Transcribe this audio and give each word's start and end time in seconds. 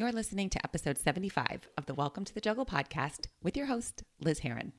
You're 0.00 0.12
listening 0.12 0.48
to 0.48 0.64
episode 0.64 0.96
75 0.96 1.68
of 1.76 1.84
the 1.84 1.92
Welcome 1.92 2.24
to 2.24 2.32
the 2.32 2.40
Juggle 2.40 2.64
podcast 2.64 3.26
with 3.42 3.54
your 3.54 3.66
host, 3.66 4.02
Liz 4.18 4.38
Heron. 4.38 4.72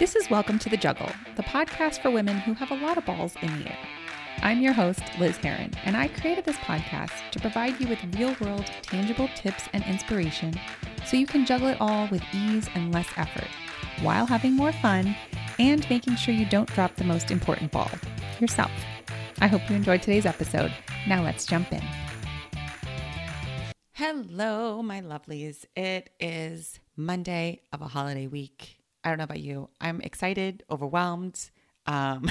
This 0.00 0.16
is 0.16 0.28
Welcome 0.28 0.58
to 0.58 0.68
the 0.68 0.76
Juggle, 0.76 1.08
the 1.36 1.44
podcast 1.44 2.02
for 2.02 2.10
women 2.10 2.38
who 2.38 2.54
have 2.54 2.72
a 2.72 2.84
lot 2.84 2.98
of 2.98 3.06
balls 3.06 3.36
in 3.40 3.60
the 3.60 3.68
air. 3.68 3.78
I'm 4.42 4.60
your 4.60 4.72
host, 4.72 5.02
Liz 5.20 5.36
Heron, 5.36 5.70
and 5.84 5.96
I 5.96 6.08
created 6.08 6.44
this 6.44 6.56
podcast 6.56 7.30
to 7.30 7.38
provide 7.38 7.80
you 7.80 7.86
with 7.86 8.16
real 8.18 8.34
world, 8.40 8.66
tangible 8.82 9.28
tips 9.36 9.68
and 9.72 9.84
inspiration 9.84 10.52
so 11.06 11.16
you 11.16 11.28
can 11.28 11.46
juggle 11.46 11.68
it 11.68 11.80
all 11.80 12.08
with 12.08 12.24
ease 12.34 12.68
and 12.74 12.92
less 12.92 13.06
effort 13.16 13.46
while 14.02 14.26
having 14.26 14.54
more 14.54 14.72
fun 14.72 15.14
and 15.60 15.88
making 15.88 16.16
sure 16.16 16.34
you 16.34 16.46
don't 16.46 16.74
drop 16.74 16.96
the 16.96 17.04
most 17.04 17.30
important 17.30 17.70
ball 17.70 17.88
yourself. 18.40 18.72
I 19.38 19.48
hope 19.48 19.68
you 19.68 19.76
enjoyed 19.76 20.00
today's 20.00 20.24
episode. 20.24 20.72
Now 21.06 21.22
let's 21.22 21.44
jump 21.44 21.70
in. 21.70 21.82
Hello, 23.92 24.82
my 24.82 25.02
lovelies. 25.02 25.66
It 25.76 26.08
is 26.18 26.80
Monday 26.96 27.60
of 27.70 27.82
a 27.82 27.86
holiday 27.86 28.28
week. 28.28 28.78
I 29.04 29.10
don't 29.10 29.18
know 29.18 29.24
about 29.24 29.40
you. 29.40 29.68
I'm 29.78 30.00
excited, 30.00 30.64
overwhelmed, 30.70 31.50
um, 31.84 32.30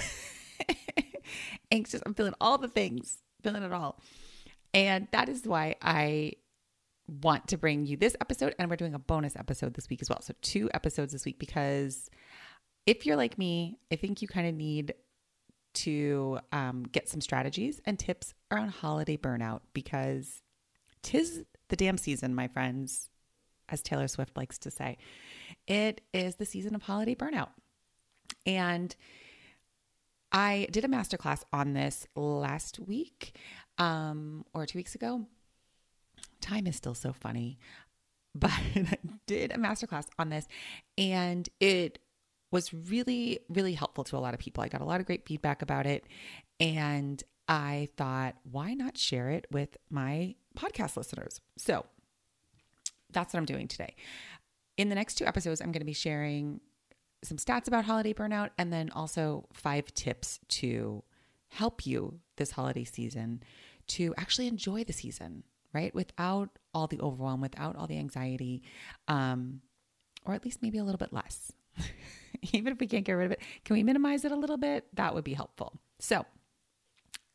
anxious. 1.72 2.02
I'm 2.08 2.16
feeling 2.16 2.34
all 2.42 2.58
the 2.58 2.68
things, 2.68 3.22
feeling 3.44 3.62
it 3.62 3.72
all. 3.72 4.00
And 4.74 5.08
that 5.12 5.30
is 5.30 5.46
why 5.46 5.76
I 5.84 6.34
want 7.22 7.48
to 7.50 7.58
bring 7.58 7.86
you 7.86 7.98
this 7.98 8.16
episode. 8.20 8.56
And 8.58 8.68
we're 8.68 8.78
doing 8.78 8.96
a 8.96 9.00
bonus 9.00 9.36
episode 9.36 9.76
this 9.76 9.90
week 9.90 10.02
as 10.02 10.10
well. 10.10 10.22
So, 10.24 10.34
two 10.42 10.72
episodes 10.74 11.14
this 11.14 11.24
week 11.24 11.38
because 11.38 12.10
if 12.88 13.06
you're 13.06 13.16
like 13.16 13.38
me, 13.38 13.78
I 13.92 13.96
think 13.96 14.24
you 14.24 14.28
kind 14.28 14.48
of 14.48 14.56
need 14.56 14.96
to 15.76 16.40
um, 16.52 16.84
get 16.92 17.10
some 17.10 17.22
strategies 17.22 17.82
and 17.86 18.00
tips 18.00 18.34
around 18.52 18.70
holiday 18.70 19.18
burnout 19.18 19.62
because 19.74 20.42
tis 21.02 21.44
the 21.70 21.76
damn 21.76 21.98
season, 21.98 22.36
my 22.36 22.48
friends, 22.48 23.10
as 23.70 23.82
Taylor 23.82 24.08
Swift 24.08 24.36
likes 24.38 24.58
to 24.60 24.72
say. 24.72 24.98
It 25.68 26.02
is 26.14 26.36
the 26.36 26.46
season 26.46 26.76
of 26.76 26.84
holiday 26.84 27.16
burnout. 27.16 27.50
And 28.46 28.96
I 30.32 30.68
did 30.72 30.86
a 30.86 30.88
masterclass 30.88 31.44
on 31.54 31.74
this 31.74 32.08
last 32.16 32.80
week 32.80 33.36
um, 33.78 34.46
or 34.54 34.66
two 34.66 34.80
weeks 34.80 34.96
ago. 34.96 35.26
Time 36.42 36.68
is 36.68 36.76
still 36.76 36.94
so 36.94 37.14
funny, 37.14 37.58
but 38.36 38.52
I 38.52 38.98
did 39.26 39.52
a 39.52 39.58
masterclass 39.58 40.08
on 40.20 40.30
this 40.30 40.48
and 40.98 41.48
it 41.60 42.00
was 42.56 42.74
really, 42.74 43.40
really 43.50 43.74
helpful 43.74 44.06
to 44.06 44.16
a 44.16 44.20
lot 44.20 44.34
of 44.34 44.40
people. 44.40 44.64
I 44.64 44.70
got 44.70 44.80
a 44.80 44.86
lot 44.86 45.02
of 45.02 45.06
great 45.06 45.26
feedback 45.26 45.62
about 45.62 45.86
it. 45.86 46.06
And 46.58 47.22
I 47.50 47.90
thought, 47.98 48.36
why 48.50 48.74
not 48.74 48.98
share 48.98 49.30
it 49.30 49.46
with 49.52 49.76
my 49.90 50.36
podcast 50.58 50.96
listeners? 50.96 51.42
So 51.58 51.86
that's 53.12 53.34
what 53.34 53.40
I'm 53.40 53.46
doing 53.46 53.68
today. 53.68 53.94
In 54.78 54.88
the 54.88 54.96
next 54.96 55.16
two 55.16 55.26
episodes, 55.26 55.60
I'm 55.60 55.74
going 55.74 55.82
to 55.82 55.86
be 55.86 55.92
sharing 55.92 56.62
some 57.26 57.36
stats 57.36 57.68
about 57.68 57.84
holiday 57.84 58.14
burnout 58.14 58.52
and 58.58 58.72
then 58.72 58.90
also 58.92 59.50
five 59.52 59.94
tips 59.94 60.40
to 60.48 61.04
help 61.50 61.86
you 61.86 62.22
this 62.38 62.52
holiday 62.52 62.86
season 62.86 63.44
to 63.88 64.14
actually 64.18 64.48
enjoy 64.48 64.86
the 64.86 64.94
season, 64.94 65.44
right? 65.74 65.94
Without 65.94 66.58
all 66.74 66.88
the 66.88 67.02
overwhelm, 67.02 67.42
without 67.42 67.76
all 67.76 67.86
the 67.86 67.98
anxiety, 67.98 68.64
um, 69.10 69.60
or 70.26 70.34
at 70.34 70.46
least 70.46 70.62
maybe 70.62 70.78
a 70.78 70.86
little 70.86 71.00
bit 71.00 71.12
less. 71.12 71.52
even 72.54 72.74
if 72.74 72.80
we 72.80 72.88
can't 72.88 73.06
get 73.06 73.14
rid 73.14 73.26
of 73.26 73.32
it, 73.32 73.42
can 73.64 73.76
we 73.76 73.84
minimize 73.84 74.26
it 74.26 74.32
a 74.32 74.36
little 74.36 74.58
bit? 74.58 74.86
That 74.94 75.14
would 75.14 75.24
be 75.24 75.34
helpful. 75.34 75.74
So 76.00 76.26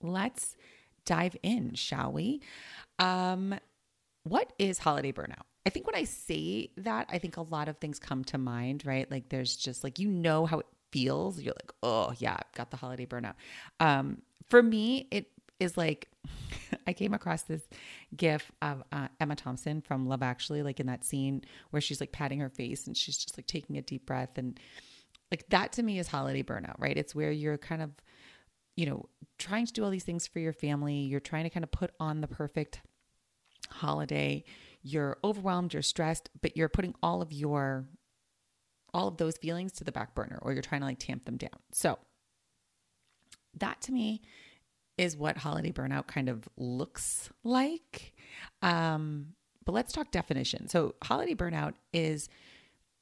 let's 0.02 0.56
dive 1.04 1.36
in, 1.42 1.74
shall 1.74 2.12
we? 2.12 2.40
Um, 2.98 3.58
what 4.24 4.52
is 4.58 4.78
holiday 4.78 5.12
burnout? 5.12 5.42
I 5.66 5.70
think 5.70 5.86
when 5.86 5.96
I 5.96 6.04
say 6.04 6.70
that, 6.78 7.08
I 7.10 7.18
think 7.18 7.36
a 7.36 7.42
lot 7.42 7.68
of 7.68 7.78
things 7.78 7.98
come 7.98 8.24
to 8.24 8.38
mind, 8.38 8.86
right? 8.86 9.10
Like 9.10 9.28
there's 9.28 9.56
just 9.56 9.84
like, 9.84 9.98
you 9.98 10.08
know 10.08 10.46
how 10.46 10.60
it 10.60 10.66
feels. 10.90 11.40
You're 11.40 11.54
like, 11.54 11.72
oh, 11.82 12.12
yeah, 12.18 12.34
I've 12.34 12.52
got 12.54 12.70
the 12.70 12.76
holiday 12.76 13.06
burnout. 13.06 13.34
Um, 13.78 14.22
for 14.48 14.62
me, 14.62 15.06
it 15.10 15.30
is 15.58 15.76
like, 15.76 16.08
I 16.86 16.92
came 16.92 17.12
across 17.12 17.42
this 17.42 17.62
gif 18.16 18.50
of 18.62 18.82
uh, 18.90 19.08
Emma 19.20 19.36
Thompson 19.36 19.80
from 19.80 20.06
Love 20.06 20.22
Actually, 20.22 20.62
like 20.62 20.80
in 20.80 20.86
that 20.86 21.04
scene 21.04 21.42
where 21.70 21.80
she's 21.80 22.00
like 22.00 22.12
patting 22.12 22.40
her 22.40 22.48
face 22.48 22.86
and 22.86 22.96
she's 22.96 23.18
just 23.18 23.36
like 23.36 23.46
taking 23.46 23.76
a 23.76 23.82
deep 23.82 24.06
breath 24.06 24.38
and 24.38 24.58
like 25.30 25.48
that 25.50 25.72
to 25.72 25.82
me 25.82 25.98
is 25.98 26.08
holiday 26.08 26.42
burnout, 26.42 26.74
right? 26.78 26.96
It's 26.96 27.14
where 27.14 27.30
you're 27.30 27.58
kind 27.58 27.82
of, 27.82 27.90
you 28.76 28.86
know, 28.86 29.08
trying 29.38 29.66
to 29.66 29.72
do 29.72 29.84
all 29.84 29.90
these 29.90 30.04
things 30.04 30.26
for 30.26 30.38
your 30.38 30.52
family. 30.52 30.96
You're 30.96 31.20
trying 31.20 31.44
to 31.44 31.50
kind 31.50 31.64
of 31.64 31.70
put 31.70 31.92
on 32.00 32.20
the 32.20 32.28
perfect 32.28 32.80
holiday. 33.70 34.44
You're 34.82 35.18
overwhelmed, 35.22 35.72
you're 35.72 35.82
stressed, 35.82 36.30
but 36.40 36.56
you're 36.56 36.68
putting 36.68 36.94
all 37.02 37.22
of 37.22 37.32
your 37.32 37.86
all 38.92 39.06
of 39.06 39.18
those 39.18 39.36
feelings 39.36 39.70
to 39.70 39.84
the 39.84 39.92
back 39.92 40.16
burner 40.16 40.36
or 40.42 40.52
you're 40.52 40.62
trying 40.62 40.80
to 40.80 40.86
like 40.88 40.98
tamp 40.98 41.24
them 41.24 41.36
down. 41.36 41.60
So 41.72 41.96
that 43.58 43.80
to 43.82 43.92
me 43.92 44.20
is 44.98 45.16
what 45.16 45.38
holiday 45.38 45.72
burnout 45.72 46.06
kind 46.06 46.28
of 46.28 46.48
looks 46.56 47.30
like. 47.44 48.12
Um, 48.62 49.28
but 49.64 49.72
let's 49.72 49.92
talk 49.92 50.10
definition. 50.10 50.68
So, 50.68 50.94
holiday 51.02 51.34
burnout 51.34 51.74
is 51.92 52.28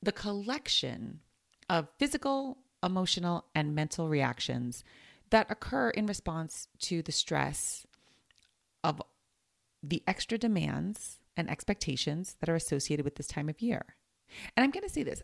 the 0.03 0.13
collection 0.13 1.21
of 1.69 1.89
physical, 1.99 2.59
emotional, 2.83 3.45
and 3.55 3.75
mental 3.75 4.09
reactions 4.09 4.85
that 5.31 5.51
occur 5.51 5.91
in 5.91 6.07
response 6.07 6.69
to 6.81 7.03
the 7.03 7.13
stress 7.13 7.87
of 8.83 9.03
the 9.83 10.03
extra 10.07 10.39
demands 10.39 11.19
and 11.37 11.51
expectations 11.51 12.37
that 12.41 12.49
are 12.49 12.55
associated 12.55 13.05
with 13.05 13.17
this 13.17 13.27
time 13.27 13.49
of 13.49 13.61
year. 13.61 13.85
And 14.57 14.65
I'm 14.65 14.71
going 14.71 14.87
to 14.87 14.93
say 14.93 15.03
this 15.03 15.23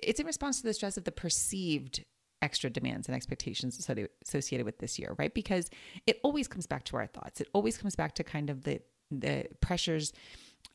it's 0.00 0.20
in 0.20 0.26
response 0.26 0.60
to 0.60 0.66
the 0.66 0.72
stress 0.72 0.96
of 0.96 1.04
the 1.04 1.12
perceived 1.12 2.04
extra 2.40 2.70
demands 2.70 3.06
and 3.06 3.14
expectations 3.14 3.78
associated 3.78 4.64
with 4.64 4.78
this 4.78 4.98
year, 4.98 5.14
right? 5.18 5.32
Because 5.32 5.70
it 6.06 6.20
always 6.22 6.48
comes 6.48 6.66
back 6.66 6.84
to 6.84 6.96
our 6.96 7.06
thoughts. 7.06 7.40
It 7.40 7.48
always 7.52 7.76
comes 7.76 7.96
back 7.96 8.14
to 8.16 8.24
kind 8.24 8.50
of 8.50 8.64
the 8.64 8.80
the 9.10 9.46
pressures 9.60 10.12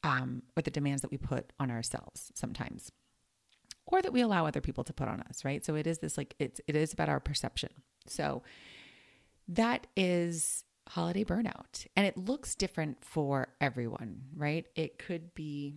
um, 0.03 0.43
or 0.55 0.61
the 0.61 0.71
demands 0.71 1.01
that 1.01 1.11
we 1.11 1.17
put 1.17 1.51
on 1.59 1.71
ourselves 1.71 2.31
sometimes 2.35 2.91
or 3.91 4.01
that 4.01 4.13
we 4.13 4.21
allow 4.21 4.45
other 4.45 4.61
people 4.61 4.83
to 4.83 4.93
put 4.93 5.07
on 5.07 5.19
us, 5.21 5.43
right? 5.43 5.65
So 5.65 5.75
it 5.75 5.87
is 5.87 5.97
this 5.97 6.17
like 6.17 6.35
it's 6.39 6.61
it 6.67 6.75
is 6.75 6.93
about 6.93 7.09
our 7.09 7.19
perception. 7.19 7.69
So 8.07 8.43
that 9.47 9.87
is 9.97 10.63
holiday 10.87 11.23
burnout. 11.23 11.87
And 11.95 12.05
it 12.05 12.17
looks 12.17 12.55
different 12.55 13.03
for 13.03 13.47
everyone, 13.59 14.21
right? 14.35 14.65
It 14.75 14.99
could 14.99 15.33
be 15.33 15.75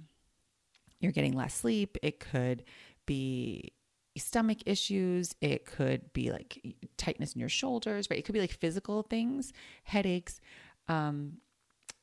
you're 1.01 1.13
getting 1.13 1.35
less 1.35 1.55
sleep, 1.55 1.97
it 2.03 2.21
could 2.21 2.65
be 3.07 3.73
stomach 4.17 4.59
issues, 4.67 5.35
it 5.41 5.65
could 5.65 6.13
be 6.13 6.31
like 6.31 6.77
tightness 6.99 7.33
in 7.33 7.41
your 7.41 7.49
shoulders, 7.49 8.09
right? 8.11 8.19
It 8.19 8.23
could 8.25 8.35
be 8.35 8.41
like 8.41 8.53
physical 8.53 9.03
things, 9.03 9.53
headaches. 9.85 10.39
Um 10.87 11.39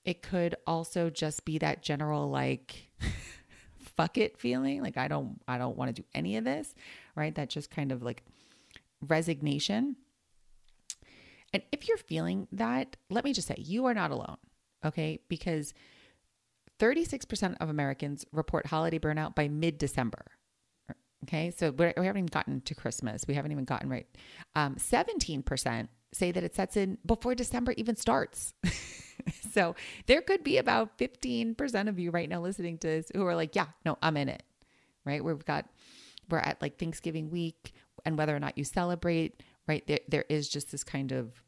it 0.05 0.23
could 0.23 0.55
also 0.65 1.11
just 1.11 1.45
be 1.45 1.59
that 1.59 1.83
general 1.83 2.29
like 2.31 2.89
fuck 3.99 4.17
it 4.17 4.37
feeling 4.37 4.81
like 4.81 4.97
i 4.97 5.07
don't 5.09 5.41
i 5.47 5.57
don't 5.57 5.75
want 5.75 5.93
to 5.93 6.01
do 6.01 6.07
any 6.15 6.37
of 6.37 6.45
this 6.45 6.73
right? 7.19 7.35
That 7.35 7.49
just 7.49 7.69
kind 7.69 7.91
of 7.91 8.01
like 8.01 8.23
resignation. 9.01 9.97
And 11.53 11.63
if 11.71 11.87
you're 11.87 11.97
feeling 11.97 12.47
that 12.51 12.95
let 13.09 13.25
me 13.25 13.33
just 13.33 13.47
say 13.47 13.55
you 13.57 13.85
are 13.85 13.93
not 13.93 14.11
alone 14.11 14.37
okay? 14.85 15.19
Because 15.27 15.73
36% 16.79 17.57
of 17.59 17.69
americans 17.69 18.25
report 18.31 18.67
holiday 18.67 18.99
burnout 18.99 19.35
by 19.35 19.47
mid-december 19.49 20.25
okay? 21.25 21.51
So 21.57 21.71
we 21.71 21.85
haven't 21.85 22.05
even 22.05 22.25
gotten 22.27 22.61
to 22.61 22.75
christmas. 22.75 23.25
We 23.27 23.33
haven't 23.33 23.51
even 23.51 23.65
gotten 23.65 23.89
right 23.89 24.07
um, 24.55 24.75
17% 24.75 25.87
say 26.11 26.31
that 26.31 26.43
it 26.43 26.55
sets 26.55 26.75
in 26.75 26.97
before 27.05 27.35
december 27.35 27.73
even 27.77 27.95
starts 27.95 28.53
so 29.53 29.75
there 30.07 30.21
could 30.21 30.43
be 30.43 30.57
about 30.57 30.97
15% 30.97 31.87
of 31.87 31.99
you 31.99 32.11
right 32.11 32.29
now 32.29 32.41
listening 32.41 32.77
to 32.79 32.87
this 32.87 33.11
who 33.13 33.25
are 33.25 33.35
like, 33.35 33.55
yeah, 33.55 33.67
no, 33.85 33.97
I'm 34.01 34.17
in 34.17 34.29
it. 34.29 34.43
Right? 35.05 35.23
We've 35.23 35.45
got 35.45 35.65
we're 36.29 36.39
at 36.39 36.61
like 36.61 36.77
Thanksgiving 36.77 37.31
week 37.31 37.73
and 38.05 38.17
whether 38.17 38.35
or 38.35 38.39
not 38.39 38.57
you 38.57 38.63
celebrate, 38.63 39.41
right? 39.67 39.85
There 39.87 39.99
there 40.07 40.25
is 40.29 40.47
just 40.47 40.71
this 40.71 40.83
kind 40.83 41.11
of 41.11 41.43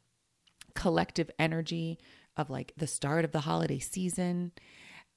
collective 0.73 1.29
energy 1.37 1.99
of 2.37 2.49
like 2.49 2.73
the 2.77 2.87
start 2.87 3.25
of 3.25 3.31
the 3.31 3.41
holiday 3.41 3.77
season 3.77 4.53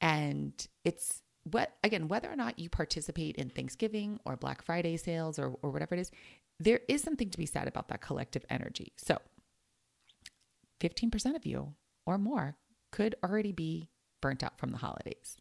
and 0.01 0.67
it's 0.85 1.23
what 1.45 1.77
again 1.85 2.09
whether 2.09 2.29
or 2.31 2.35
not 2.35 2.59
you 2.59 2.69
participate 2.69 3.37
in 3.37 3.51
Thanksgiving 3.51 4.19
or 4.25 4.37
Black 4.37 4.63
Friday 4.63 4.97
sales 4.97 5.39
or 5.39 5.55
or 5.63 5.71
whatever 5.71 5.95
it 5.95 6.01
is, 6.01 6.11
there 6.61 6.81
is 6.89 7.03
something 7.03 7.31
to 7.31 7.39
be 7.39 7.47
said 7.47 7.69
about 7.69 7.89
that 7.89 8.03
collective 8.03 8.45
energy. 8.51 8.93
So 8.97 9.19
15% 10.85 11.37
of 11.37 11.47
you 11.47 11.75
or 12.07 12.19
more 12.19 12.57
could 12.93 13.15
already 13.25 13.53
be 13.53 13.89
burnt 14.21 14.43
out 14.43 14.59
from 14.59 14.71
the 14.71 14.79
holidays. 14.79 15.37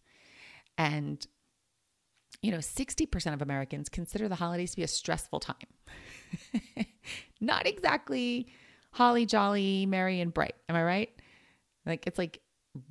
And, 0.77 1.25
you 2.41 2.51
know, 2.51 2.57
60% 2.57 3.33
of 3.33 3.41
Americans 3.41 3.89
consider 3.89 4.27
the 4.27 4.35
holidays 4.35 4.71
to 4.71 4.77
be 4.77 4.83
a 4.83 4.87
stressful 4.87 5.39
time. 5.39 5.55
Not 7.41 7.67
exactly 7.67 8.47
holly 8.91 9.25
jolly, 9.25 9.85
merry, 9.85 10.21
and 10.21 10.33
bright. 10.33 10.55
Am 10.69 10.75
I 10.75 10.83
right? 10.83 11.09
Like 11.85 12.07
it's 12.07 12.17
like 12.17 12.39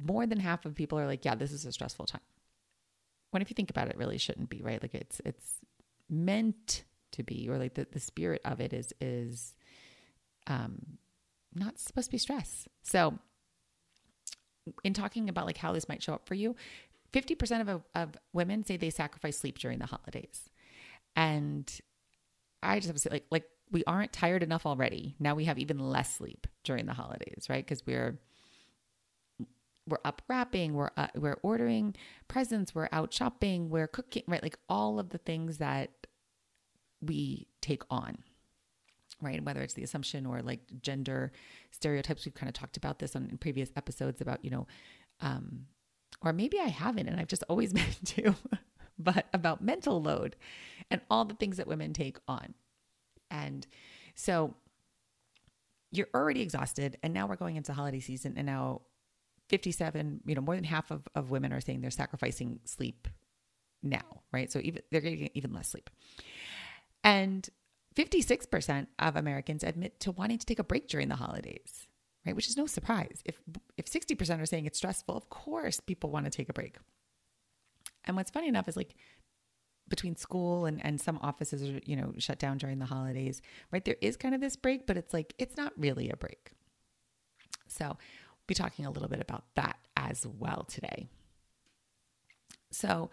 more 0.05 0.27
than 0.27 0.39
half 0.39 0.67
of 0.67 0.75
people 0.75 0.99
are 0.99 1.07
like, 1.07 1.25
yeah, 1.25 1.35
this 1.35 1.53
is 1.53 1.65
a 1.65 1.73
stressful 1.73 2.07
time. 2.07 2.21
When 3.31 3.41
if 3.41 3.51
you 3.51 3.55
think 3.55 3.71
about 3.71 3.89
it, 3.89 3.93
it 3.93 3.99
really 3.99 4.19
shouldn't 4.19 4.51
be, 4.51 4.61
right? 4.63 4.83
Like 4.83 4.95
it's 4.95 5.21
it's 5.25 5.61
meant 6.11 6.85
to 7.13 7.23
be, 7.23 7.49
or 7.49 7.59
like 7.59 7.75
the, 7.75 7.87
the 7.91 8.01
spirit 8.01 8.43
of 8.45 8.61
it 8.61 8.73
is 8.73 8.93
is 9.01 9.55
um 10.47 10.99
not 11.55 11.79
supposed 11.79 12.09
to 12.09 12.13
be 12.13 12.19
stress. 12.19 12.69
So 12.83 13.19
in 14.85 14.95
talking 14.95 15.29
about 15.29 15.47
like 15.47 15.59
how 15.59 15.73
this 15.73 15.89
might 15.89 16.03
show 16.03 16.15
up 16.15 16.27
for 16.27 16.35
you, 16.35 16.57
50% 17.13 17.69
of, 17.69 17.83
of 17.95 18.17
women 18.33 18.65
say 18.65 18.77
they 18.77 18.91
sacrifice 18.91 19.39
sleep 19.39 19.59
during 19.59 19.79
the 19.79 19.87
holidays. 19.87 20.49
And 21.15 21.71
I 22.63 22.77
just 22.77 22.87
have 22.87 22.97
to 22.97 23.03
say, 23.03 23.11
like, 23.11 23.27
like 23.31 23.45
we 23.71 23.85
aren't 23.87 24.13
tired 24.13 24.43
enough 24.43 24.67
already. 24.67 25.15
Now 25.19 25.35
we 25.35 25.45
have 25.45 25.59
even 25.59 25.79
less 25.79 26.15
sleep 26.15 26.47
during 26.65 26.87
the 26.87 26.95
holidays, 26.95 27.47
right? 27.49 27.65
Because 27.65 27.85
we're 27.87 28.19
we're 29.89 29.99
up 30.05 30.23
wrapping, 30.29 30.75
we're 30.75 30.91
uh, 30.97 31.09
we're 31.17 31.39
ordering 31.43 31.97
presents, 32.29 32.75
we're 32.75 32.89
out 32.93 33.13
shopping, 33.13 33.69
we're 33.69 33.89
cooking, 33.89 34.23
right? 34.29 34.43
Like 34.43 34.59
all 34.69 34.99
of 34.99 35.11
the 35.11 35.19
things 35.19 35.59
that 35.59 35.91
we 37.01 37.49
take 37.61 37.83
on, 37.91 38.19
right? 39.23 39.43
Whether 39.43 39.63
it's 39.63 39.75
the 39.75 39.83
assumption 39.83 40.27
or 40.27 40.43
like 40.43 40.61
gender 40.83 41.33
stereotypes, 41.71 42.25
we've 42.25 42.35
kind 42.35 42.49
of 42.49 42.55
talked 42.55 42.77
about 42.77 42.99
this 42.99 43.17
on 43.17 43.29
in 43.31 43.39
previous 43.39 43.71
episodes 43.77 44.21
about 44.21 44.45
you 44.45 44.51
know, 44.51 44.67
um, 45.21 45.67
or 46.21 46.33
maybe 46.33 46.59
I 46.61 46.69
haven't, 46.69 47.09
and 47.09 47.19
I've 47.19 47.29
just 47.29 47.45
always 47.49 47.73
meant 47.75 48.05
to, 48.07 48.35
but 48.99 49.27
about 49.33 49.63
mental 49.63 50.03
load 50.03 50.37
and 50.91 51.01
all 51.11 51.25
the 51.25 51.35
things 51.35 51.57
that 51.57 51.67
women 51.67 51.93
take 51.93 52.19
on, 52.29 52.55
and 53.31 53.67
so 54.15 54.55
you're 55.91 56.09
already 56.15 56.41
exhausted, 56.41 56.99
and 57.03 57.15
now 57.15 57.27
we're 57.27 57.37
going 57.37 57.57
into 57.57 57.73
holiday 57.73 58.01
season, 58.01 58.35
and 58.37 58.47
now 58.47 58.83
57, 59.49 60.21
you 60.25 60.35
know, 60.35 60.41
more 60.41 60.55
than 60.55 60.65
half 60.65 60.91
of, 60.91 61.03
of 61.15 61.31
women 61.31 61.53
are 61.53 61.61
saying 61.61 61.83
they're 61.83 61.91
sacrificing 61.91 62.61
sleep 62.65 63.07
now, 63.83 64.23
right? 64.33 64.51
So 64.51 64.61
even 64.63 64.83
they're 64.91 65.03
getting 65.03 65.29
even 65.35 65.53
less 65.53 65.69
sleep. 65.69 65.91
And 67.05 67.49
56% 67.95 68.87
of 68.99 69.17
Americans 69.17 69.63
admit 69.63 70.01
to 70.01 70.13
wanting 70.13 70.39
to 70.39 70.47
take 70.47 70.59
a 70.59 70.65
break 70.65 70.89
during 70.89 71.09
the 71.09 71.17
holidays, 71.17 71.87
right? 72.27 72.35
Which 72.35 72.49
is 72.49 72.57
no 72.57 72.67
surprise. 72.67 73.23
If 73.25 73.41
if 73.77 73.87
60% 73.87 74.41
are 74.41 74.47
saying 74.47 74.67
it's 74.67 74.79
stressful, 74.79 75.17
of 75.17 75.29
course 75.29 75.81
people 75.81 76.11
want 76.11 76.27
to 76.27 76.31
take 76.31 76.49
a 76.49 76.53
break. 76.53 76.77
And 78.05 78.17
what's 78.17 78.31
funny 78.31 78.49
enough 78.49 78.69
is 78.69 78.77
like 78.77 78.95
between 79.89 80.17
school 80.17 80.65
and, 80.67 80.85
and 80.85 81.01
some 81.01 81.19
offices 81.23 81.63
are, 81.63 81.81
you 81.85 81.97
know, 81.97 82.15
shut 82.19 82.39
down 82.39 82.57
during 82.57 82.79
the 82.79 82.87
holidays, 82.87 83.43
right? 83.71 83.85
There 83.85 83.97
is 84.01 84.17
kind 84.17 84.35
of 84.35 84.41
this 84.41 84.57
break, 84.57 84.87
but 84.87 84.97
it's 84.97 85.13
like 85.13 85.35
it's 85.39 85.57
not 85.57 85.73
really 85.77 86.09
a 86.11 86.17
break. 86.17 86.53
So 87.69 87.87
we'll 87.87 87.99
be 88.47 88.55
talking 88.55 88.87
a 88.87 88.91
little 88.91 89.09
bit 89.09 89.21
about 89.21 89.45
that 89.55 89.79
as 89.97 90.27
well 90.27 90.65
today. 90.65 91.09
So, 92.71 93.11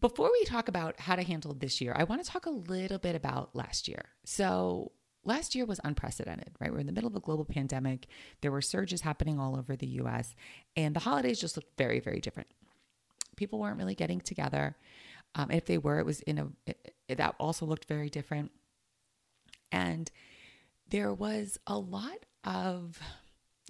before 0.00 0.30
we 0.32 0.44
talk 0.44 0.68
about 0.68 1.00
how 1.00 1.16
to 1.16 1.22
handle 1.22 1.54
this 1.54 1.80
year, 1.80 1.92
I 1.96 2.04
want 2.04 2.24
to 2.24 2.30
talk 2.30 2.46
a 2.46 2.50
little 2.50 2.98
bit 2.98 3.16
about 3.16 3.54
last 3.54 3.88
year. 3.88 4.04
So, 4.24 4.92
last 5.24 5.54
year 5.54 5.66
was 5.66 5.80
unprecedented, 5.82 6.52
right? 6.60 6.72
We're 6.72 6.78
in 6.78 6.86
the 6.86 6.92
middle 6.92 7.08
of 7.08 7.16
a 7.16 7.20
global 7.20 7.44
pandemic. 7.44 8.06
There 8.40 8.52
were 8.52 8.62
surges 8.62 9.00
happening 9.00 9.38
all 9.38 9.56
over 9.56 9.76
the 9.76 9.86
US, 10.02 10.34
and 10.76 10.94
the 10.94 11.00
holidays 11.00 11.40
just 11.40 11.56
looked 11.56 11.76
very, 11.76 12.00
very 12.00 12.20
different. 12.20 12.48
People 13.36 13.58
weren't 13.58 13.78
really 13.78 13.94
getting 13.94 14.20
together. 14.20 14.76
Um, 15.34 15.50
if 15.50 15.66
they 15.66 15.78
were, 15.78 15.98
it 15.98 16.06
was 16.06 16.20
in 16.20 16.38
a, 16.38 16.48
it, 16.66 16.94
it, 17.08 17.18
that 17.18 17.34
also 17.38 17.66
looked 17.66 17.86
very 17.86 18.08
different. 18.08 18.52
And 19.70 20.10
there 20.88 21.12
was 21.12 21.58
a 21.66 21.78
lot 21.78 22.24
of 22.44 22.98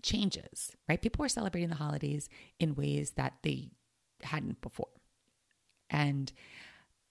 changes, 0.02 0.76
right? 0.88 1.00
People 1.00 1.22
were 1.22 1.28
celebrating 1.28 1.70
the 1.70 1.76
holidays 1.76 2.28
in 2.60 2.74
ways 2.74 3.12
that 3.12 3.34
they 3.42 3.70
hadn't 4.22 4.60
before. 4.60 4.88
And 5.90 6.32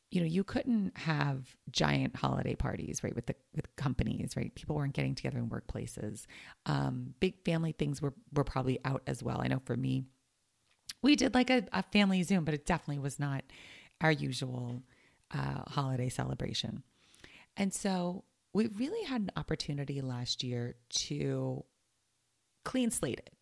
you 0.10 0.22
know, 0.22 0.28
you 0.28 0.44
couldn't 0.44 0.98
have 0.98 1.56
giant 1.70 2.16
holiday 2.16 2.56
parties, 2.56 3.04
right, 3.04 3.14
with 3.14 3.26
the 3.26 3.36
with 3.56 3.76
companies, 3.76 4.36
right? 4.38 4.54
People 4.56 4.76
weren't 4.76 4.94
getting 4.94 5.16
together 5.16 5.38
in 5.38 5.50
workplaces. 5.50 6.26
Um, 6.66 7.14
big 7.20 7.44
family 7.44 7.74
things 7.74 8.02
were 8.02 8.14
were 8.34 8.46
probably 8.46 8.80
out 8.86 9.04
as 9.06 9.22
well. 9.22 9.42
I 9.42 9.48
know 9.48 9.62
for 9.66 9.76
me, 9.76 10.06
we 11.02 11.16
did 11.16 11.34
like 11.34 11.50
a, 11.50 11.68
a 11.74 11.84
family 11.84 12.24
Zoom, 12.24 12.46
but 12.46 12.54
it 12.54 12.66
definitely 12.66 13.00
was 13.00 13.20
not 13.20 13.44
our 14.00 14.12
usual 14.12 14.82
uh, 15.32 15.64
holiday 15.68 16.10
celebration. 16.10 16.84
And 17.58 17.74
so 17.74 18.24
we 18.54 18.68
really 18.68 19.04
had 19.06 19.22
an 19.22 19.32
opportunity 19.36 20.02
last 20.02 20.44
year 20.44 20.76
to 20.90 21.66
clean 22.64 22.92
slate 22.92 23.20
it, 23.20 23.34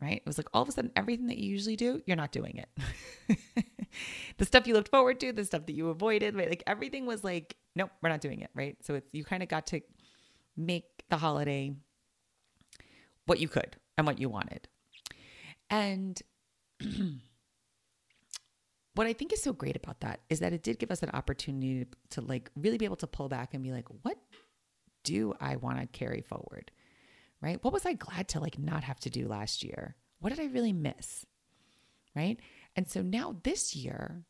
right? 0.00 0.16
It 0.16 0.26
was 0.26 0.38
like 0.38 0.48
all 0.54 0.62
of 0.62 0.68
a 0.68 0.72
sudden, 0.72 0.92
everything 0.96 1.26
that 1.26 1.38
you 1.38 1.50
usually 1.50 1.76
do, 1.76 2.00
you're 2.06 2.16
not 2.16 2.32
doing 2.32 2.56
it. 2.56 3.66
the 4.38 4.44
stuff 4.44 4.66
you 4.66 4.74
looked 4.74 4.90
forward 4.90 5.20
to, 5.20 5.32
the 5.32 5.44
stuff 5.44 5.66
that 5.66 5.74
you 5.74 5.88
avoided, 5.88 6.34
right? 6.34 6.48
Like 6.48 6.62
everything 6.66 7.06
was 7.06 7.24
like, 7.24 7.56
nope, 7.74 7.90
we're 8.02 8.08
not 8.08 8.20
doing 8.20 8.40
it, 8.40 8.50
right? 8.54 8.76
So 8.82 8.94
it's, 8.94 9.12
you 9.12 9.24
kind 9.24 9.42
of 9.42 9.48
got 9.48 9.66
to 9.68 9.80
make 10.56 10.84
the 11.10 11.16
holiday 11.16 11.74
what 13.26 13.40
you 13.40 13.48
could 13.48 13.76
and 13.96 14.06
what 14.06 14.18
you 14.18 14.28
wanted. 14.28 14.68
And 15.70 16.20
what 18.94 19.06
I 19.06 19.12
think 19.12 19.32
is 19.32 19.42
so 19.42 19.52
great 19.52 19.76
about 19.76 20.00
that 20.00 20.20
is 20.30 20.40
that 20.40 20.52
it 20.52 20.62
did 20.62 20.78
give 20.78 20.90
us 20.90 21.02
an 21.02 21.10
opportunity 21.10 21.86
to 22.10 22.20
like 22.20 22.50
really 22.56 22.78
be 22.78 22.84
able 22.84 22.96
to 22.96 23.06
pull 23.06 23.28
back 23.28 23.54
and 23.54 23.62
be 23.62 23.72
like, 23.72 23.88
what 24.02 24.18
do 25.04 25.34
I 25.40 25.56
want 25.56 25.80
to 25.80 25.86
carry 25.86 26.22
forward? 26.22 26.70
right? 27.40 27.62
What 27.62 27.72
was 27.72 27.86
I 27.86 27.94
glad 27.94 28.28
to 28.28 28.40
like 28.40 28.58
not 28.58 28.84
have 28.84 29.00
to 29.00 29.10
do 29.10 29.28
last 29.28 29.62
year? 29.62 29.96
What 30.20 30.30
did 30.30 30.40
I 30.40 30.46
really 30.46 30.72
miss? 30.72 31.26
Right? 32.14 32.38
And 32.76 32.88
so 32.88 33.02
now 33.02 33.36
this 33.42 33.74
year, 33.74 34.22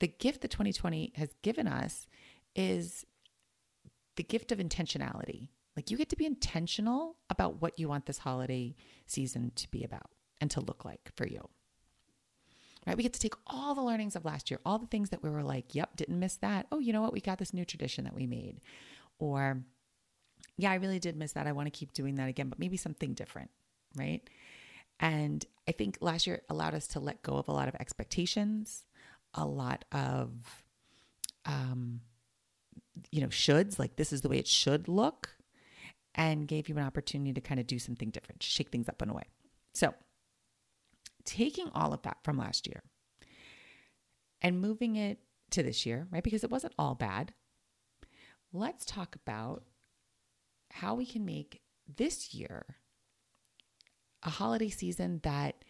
the 0.00 0.08
gift 0.08 0.42
that 0.42 0.50
2020 0.50 1.12
has 1.14 1.30
given 1.42 1.68
us 1.68 2.06
is 2.54 3.06
the 4.16 4.22
gift 4.24 4.50
of 4.50 4.58
intentionality. 4.58 5.48
Like 5.76 5.90
you 5.90 5.96
get 5.96 6.08
to 6.10 6.16
be 6.16 6.26
intentional 6.26 7.16
about 7.30 7.62
what 7.62 7.78
you 7.78 7.88
want 7.88 8.06
this 8.06 8.18
holiday 8.18 8.74
season 9.06 9.52
to 9.54 9.70
be 9.70 9.84
about 9.84 10.10
and 10.40 10.50
to 10.50 10.60
look 10.60 10.84
like 10.84 11.10
for 11.14 11.26
you. 11.26 11.48
Right? 12.86 12.96
We 12.96 13.02
get 13.02 13.12
to 13.12 13.20
take 13.20 13.34
all 13.46 13.74
the 13.74 13.82
learnings 13.82 14.16
of 14.16 14.24
last 14.24 14.50
year, 14.50 14.58
all 14.64 14.78
the 14.78 14.86
things 14.86 15.10
that 15.10 15.22
we 15.22 15.30
were 15.30 15.42
like, 15.42 15.74
yep, 15.74 15.96
didn't 15.96 16.18
miss 16.18 16.36
that. 16.36 16.66
Oh, 16.72 16.80
you 16.80 16.92
know 16.92 17.02
what? 17.02 17.12
We 17.12 17.20
got 17.20 17.38
this 17.38 17.54
new 17.54 17.64
tradition 17.64 18.04
that 18.04 18.14
we 18.14 18.26
made. 18.26 18.60
Or 19.18 19.62
yeah, 20.56 20.70
I 20.70 20.76
really 20.76 20.98
did 20.98 21.16
miss 21.16 21.32
that. 21.32 21.46
I 21.46 21.52
want 21.52 21.66
to 21.66 21.78
keep 21.78 21.92
doing 21.92 22.16
that 22.16 22.28
again, 22.28 22.48
but 22.48 22.58
maybe 22.58 22.76
something 22.76 23.12
different, 23.12 23.50
right? 23.96 24.28
And 25.00 25.44
I 25.66 25.72
think 25.72 25.96
last 26.00 26.26
year 26.26 26.42
allowed 26.50 26.74
us 26.74 26.86
to 26.88 27.00
let 27.00 27.22
go 27.22 27.36
of 27.38 27.48
a 27.48 27.52
lot 27.52 27.68
of 27.68 27.74
expectations, 27.76 28.84
a 29.32 29.46
lot 29.46 29.86
of, 29.90 30.30
um, 31.46 32.02
you 33.10 33.22
know, 33.22 33.28
shoulds, 33.28 33.78
like 33.78 33.96
this 33.96 34.12
is 34.12 34.20
the 34.20 34.28
way 34.28 34.38
it 34.38 34.46
should 34.46 34.88
look, 34.88 35.30
and 36.14 36.46
gave 36.46 36.68
you 36.68 36.76
an 36.76 36.84
opportunity 36.84 37.32
to 37.32 37.40
kind 37.40 37.58
of 37.58 37.66
do 37.66 37.78
something 37.78 38.10
different, 38.10 38.42
shake 38.42 38.68
things 38.68 38.88
up 38.88 39.00
in 39.00 39.08
a 39.08 39.14
way. 39.14 39.24
So, 39.72 39.94
taking 41.24 41.70
all 41.74 41.94
of 41.94 42.02
that 42.02 42.18
from 42.22 42.36
last 42.36 42.66
year 42.66 42.82
and 44.42 44.60
moving 44.60 44.96
it 44.96 45.18
to 45.50 45.62
this 45.62 45.86
year, 45.86 46.08
right? 46.10 46.22
Because 46.22 46.44
it 46.44 46.50
wasn't 46.50 46.74
all 46.78 46.94
bad. 46.94 47.32
Let's 48.52 48.84
talk 48.84 49.14
about 49.14 49.64
how 50.72 50.94
we 50.94 51.06
can 51.06 51.24
make 51.24 51.62
this 51.96 52.34
year 52.34 52.76
a 54.22 54.30
holiday 54.30 54.68
season 54.68 55.20
that 55.22 55.64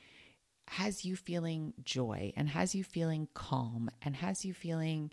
has 0.69 1.05
you 1.05 1.17
feeling 1.17 1.75
joy 1.83 2.33
and 2.37 2.49
has 2.49 2.75
you 2.75 2.85
feeling 2.85 3.29
calm 3.35 3.91
and 4.03 4.17
has 4.17 4.45
you 4.45 4.55
feeling 4.55 5.11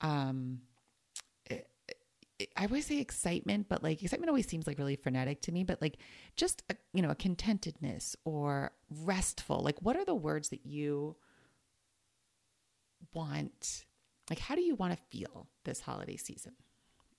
um 0.00 0.60
I 2.56 2.66
always 2.66 2.84
say 2.84 2.98
excitement, 2.98 3.66
but 3.68 3.82
like 3.82 4.02
excitement 4.02 4.28
always 4.28 4.46
seems 4.46 4.66
like 4.66 4.78
really 4.78 4.96
frenetic 4.96 5.40
to 5.42 5.52
me, 5.52 5.64
but 5.64 5.80
like 5.80 5.96
just 6.36 6.62
a, 6.68 6.76
you 6.92 7.00
know, 7.00 7.08
a 7.08 7.14
contentedness 7.14 8.14
or 8.26 8.72
restful. 8.90 9.60
Like 9.60 9.80
what 9.80 9.96
are 9.96 10.04
the 10.04 10.14
words 10.14 10.50
that 10.50 10.66
you 10.66 11.16
want? 13.14 13.86
Like 14.28 14.38
how 14.38 14.54
do 14.54 14.60
you 14.60 14.74
want 14.74 14.94
to 14.94 15.02
feel 15.16 15.48
this 15.64 15.80
holiday 15.80 16.18
season? 16.18 16.52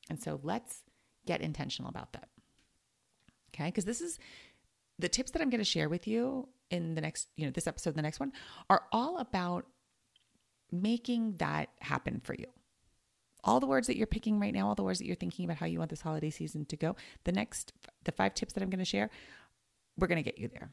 And 0.07 0.21
so 0.21 0.39
let's 0.43 0.83
get 1.25 1.41
intentional 1.41 1.89
about 1.89 2.13
that. 2.13 2.29
Okay. 3.55 3.65
Because 3.69 3.85
this 3.85 4.01
is 4.01 4.19
the 4.99 5.09
tips 5.09 5.31
that 5.31 5.41
I'm 5.41 5.49
going 5.49 5.59
to 5.59 5.65
share 5.65 5.89
with 5.89 6.07
you 6.07 6.47
in 6.69 6.95
the 6.95 7.01
next, 7.01 7.27
you 7.35 7.45
know, 7.45 7.51
this 7.51 7.67
episode, 7.67 7.95
the 7.95 8.01
next 8.01 8.19
one 8.19 8.31
are 8.69 8.83
all 8.91 9.17
about 9.19 9.65
making 10.71 11.37
that 11.37 11.69
happen 11.79 12.21
for 12.23 12.33
you. 12.33 12.45
All 13.43 13.59
the 13.59 13.67
words 13.67 13.87
that 13.87 13.95
you're 13.95 14.07
picking 14.07 14.39
right 14.39 14.53
now, 14.53 14.67
all 14.67 14.75
the 14.75 14.83
words 14.83 14.99
that 14.99 15.05
you're 15.05 15.15
thinking 15.15 15.45
about 15.45 15.57
how 15.57 15.65
you 15.65 15.79
want 15.79 15.89
this 15.89 16.01
holiday 16.01 16.29
season 16.29 16.65
to 16.65 16.75
go, 16.75 16.95
the 17.23 17.31
next, 17.31 17.71
the 18.03 18.11
five 18.11 18.33
tips 18.33 18.53
that 18.53 18.63
I'm 18.63 18.69
going 18.69 18.79
to 18.79 18.85
share, 18.85 19.09
we're 19.97 20.07
going 20.07 20.21
to 20.21 20.23
get 20.23 20.37
you 20.37 20.47
there, 20.47 20.69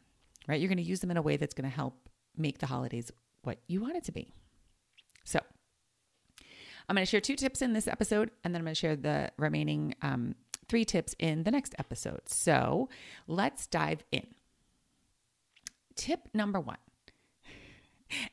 right? 0.48 0.60
You're 0.60 0.68
going 0.68 0.78
to 0.78 0.82
use 0.82 1.00
them 1.00 1.10
in 1.10 1.16
a 1.16 1.22
way 1.22 1.36
that's 1.36 1.54
going 1.54 1.68
to 1.68 1.74
help 1.74 2.08
make 2.36 2.58
the 2.58 2.66
holidays 2.66 3.12
what 3.42 3.58
you 3.68 3.80
want 3.80 3.96
it 3.96 4.04
to 4.04 4.12
be. 4.12 4.28
So, 5.24 5.40
I'm 6.88 6.96
going 6.96 7.06
to 7.06 7.10
share 7.10 7.20
two 7.20 7.36
tips 7.36 7.62
in 7.62 7.72
this 7.72 7.88
episode, 7.88 8.30
and 8.42 8.52
then 8.52 8.60
I'm 8.60 8.64
going 8.64 8.74
to 8.74 8.80
share 8.80 8.96
the 8.96 9.30
remaining 9.38 9.94
um, 10.02 10.34
three 10.68 10.84
tips 10.84 11.14
in 11.18 11.44
the 11.44 11.50
next 11.50 11.74
episode. 11.78 12.28
So 12.28 12.88
let's 13.26 13.66
dive 13.66 14.04
in. 14.10 14.26
Tip 15.96 16.28
number 16.34 16.60
one. 16.60 16.78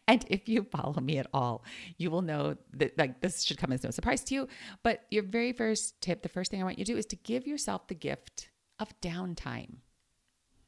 And 0.08 0.26
if 0.28 0.48
you 0.48 0.64
follow 0.64 1.02
me 1.02 1.18
at 1.18 1.26
all, 1.34 1.64
you 1.98 2.12
will 2.12 2.22
know 2.22 2.56
that 2.74 2.96
like 3.00 3.22
this 3.22 3.42
should 3.42 3.58
come 3.58 3.72
as 3.72 3.84
no 3.84 3.90
surprise 3.90 4.24
to 4.26 4.36
you. 4.36 4.48
But 4.84 5.06
your 5.10 5.24
very 5.24 5.54
first 5.54 6.00
tip, 6.02 6.22
the 6.22 6.30
first 6.30 6.52
thing 6.52 6.62
I 6.62 6.66
want 6.66 6.78
you 6.78 6.86
to 6.86 6.92
do 6.92 6.98
is 6.98 7.06
to 7.08 7.16
give 7.16 7.48
yourself 7.48 7.88
the 7.88 7.96
gift 7.96 8.50
of 8.80 8.94
downtime. 9.02 9.78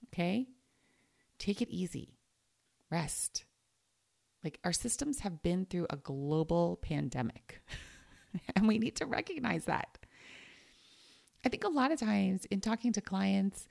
Okay? 0.08 0.48
Take 1.38 1.62
it 1.62 1.70
easy. 1.70 2.16
Rest. 2.90 3.46
Like 4.44 4.60
our 4.64 4.74
systems 4.74 5.20
have 5.20 5.44
been 5.44 5.66
through 5.66 5.88
a 5.90 5.98
global 5.98 6.80
pandemic. 6.82 7.62
and 8.56 8.68
we 8.68 8.78
need 8.78 8.96
to 8.98 9.06
recognize 9.06 9.66
that. 9.66 9.98
I 11.46 11.50
think 11.50 11.64
a 11.64 11.70
lot 11.70 11.92
of 11.92 12.00
times 12.00 12.46
in 12.46 12.62
talking 12.62 12.94
to 12.94 13.02
clients, 13.02 13.68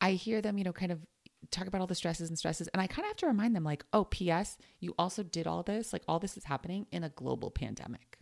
I 0.00 0.12
hear 0.12 0.40
them, 0.40 0.58
you 0.58 0.64
know, 0.64 0.72
kind 0.72 0.92
of 0.92 1.06
talk 1.50 1.66
about 1.66 1.80
all 1.80 1.86
the 1.86 1.94
stresses 1.94 2.28
and 2.28 2.38
stresses. 2.38 2.68
And 2.68 2.80
I 2.80 2.86
kind 2.86 3.04
of 3.04 3.10
have 3.10 3.16
to 3.18 3.26
remind 3.26 3.54
them, 3.54 3.64
like, 3.64 3.84
oh, 3.92 4.04
P.S., 4.04 4.58
you 4.80 4.94
also 4.98 5.22
did 5.22 5.46
all 5.46 5.62
this. 5.62 5.92
Like, 5.92 6.02
all 6.08 6.18
this 6.18 6.36
is 6.36 6.44
happening 6.44 6.86
in 6.90 7.04
a 7.04 7.08
global 7.08 7.50
pandemic. 7.50 8.18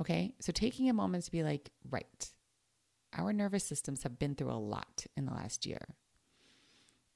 Okay. 0.00 0.34
So 0.40 0.52
taking 0.52 0.90
a 0.90 0.94
moment 0.94 1.24
to 1.24 1.30
be 1.30 1.42
like, 1.42 1.70
right, 1.90 2.30
our 3.14 3.32
nervous 3.32 3.64
systems 3.64 4.02
have 4.02 4.18
been 4.18 4.34
through 4.34 4.52
a 4.52 4.58
lot 4.58 5.06
in 5.16 5.24
the 5.24 5.32
last 5.32 5.64
year. 5.64 5.96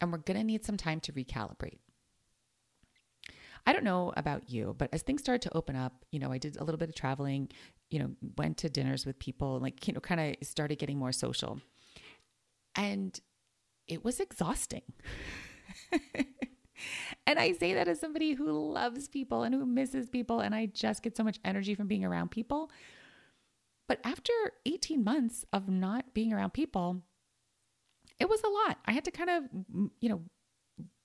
And 0.00 0.11
we're 0.11 0.18
going 0.18 0.38
to 0.38 0.44
need 0.44 0.64
some 0.64 0.78
time 0.78 1.00
to 1.00 1.12
recalibrate. 1.12 1.80
I 3.67 3.73
don't 3.73 3.85
know 3.85 4.12
about 4.17 4.50
you, 4.50 4.75
but 4.79 4.90
as 4.93 5.02
things 5.02 5.21
started 5.21 5.43
to 5.43 5.57
open 5.57 5.76
up, 5.76 6.05
you 6.11 6.19
know, 6.19 6.33
I 6.33 6.38
did 6.38 6.57
a 6.57 6.64
little 6.64 6.79
bit 6.79 6.88
of 6.88 6.95
traveling, 6.95 7.50
you 7.90 7.99
know, 7.99 8.11
went 8.37 8.59
to 8.59 8.69
dinners 8.69 9.05
with 9.05 9.19
people, 9.19 9.59
like, 9.61 9.87
you 9.87 9.95
know, 9.95 10.00
kind 10.00 10.21
of 10.21 10.47
started 10.47 10.79
getting 10.79 10.99
more 10.99 11.12
social. 11.12 11.61
And 12.75 13.19
it 13.87 14.05
was 14.05 14.21
exhausting. 14.21 14.83
and 17.26 17.38
I 17.38 17.52
say 17.52 17.75
that 17.75 17.88
as 17.88 18.00
somebody 18.00 18.35
who 18.35 18.73
loves 18.73 19.09
people 19.09 19.43
and 19.43 19.55
who 19.55 19.67
misses 19.67 20.09
people, 20.09 20.40
and 20.40 20.55
I 20.55 20.67
just 20.67 21.02
get 21.02 21.17
so 21.17 21.25
much 21.25 21.38
energy 21.45 21.75
from 21.75 21.87
being 21.87 22.05
around 22.05 22.31
people. 22.31 22.71
But 23.88 24.00
after 24.05 24.33
18 24.67 25.02
months 25.02 25.45
of 25.52 25.69
not 25.69 26.14
being 26.14 26.33
around 26.33 26.52
people, 26.52 27.02
it 28.21 28.29
was 28.29 28.43
a 28.43 28.49
lot. 28.49 28.79
I 28.87 28.93
had 28.93 29.05
to 29.07 29.11
kind 29.11 29.31
of, 29.31 29.45
you 30.00 30.09
know, 30.09 30.23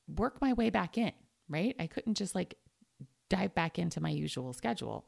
work 0.07 0.39
my 0.39 0.53
way 0.53 0.69
back 0.69 0.97
in 0.97 1.11
right? 1.49 1.75
I 1.79 1.87
couldn't 1.87 2.15
just 2.15 2.35
like 2.35 2.55
dive 3.29 3.55
back 3.55 3.79
into 3.79 4.01
my 4.01 4.09
usual 4.09 4.53
schedule. 4.53 5.07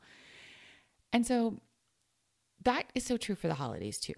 And 1.13 1.25
so 1.25 1.61
that 2.63 2.85
is 2.95 3.05
so 3.05 3.17
true 3.17 3.35
for 3.35 3.47
the 3.47 3.53
holidays 3.53 3.99
too. 3.99 4.13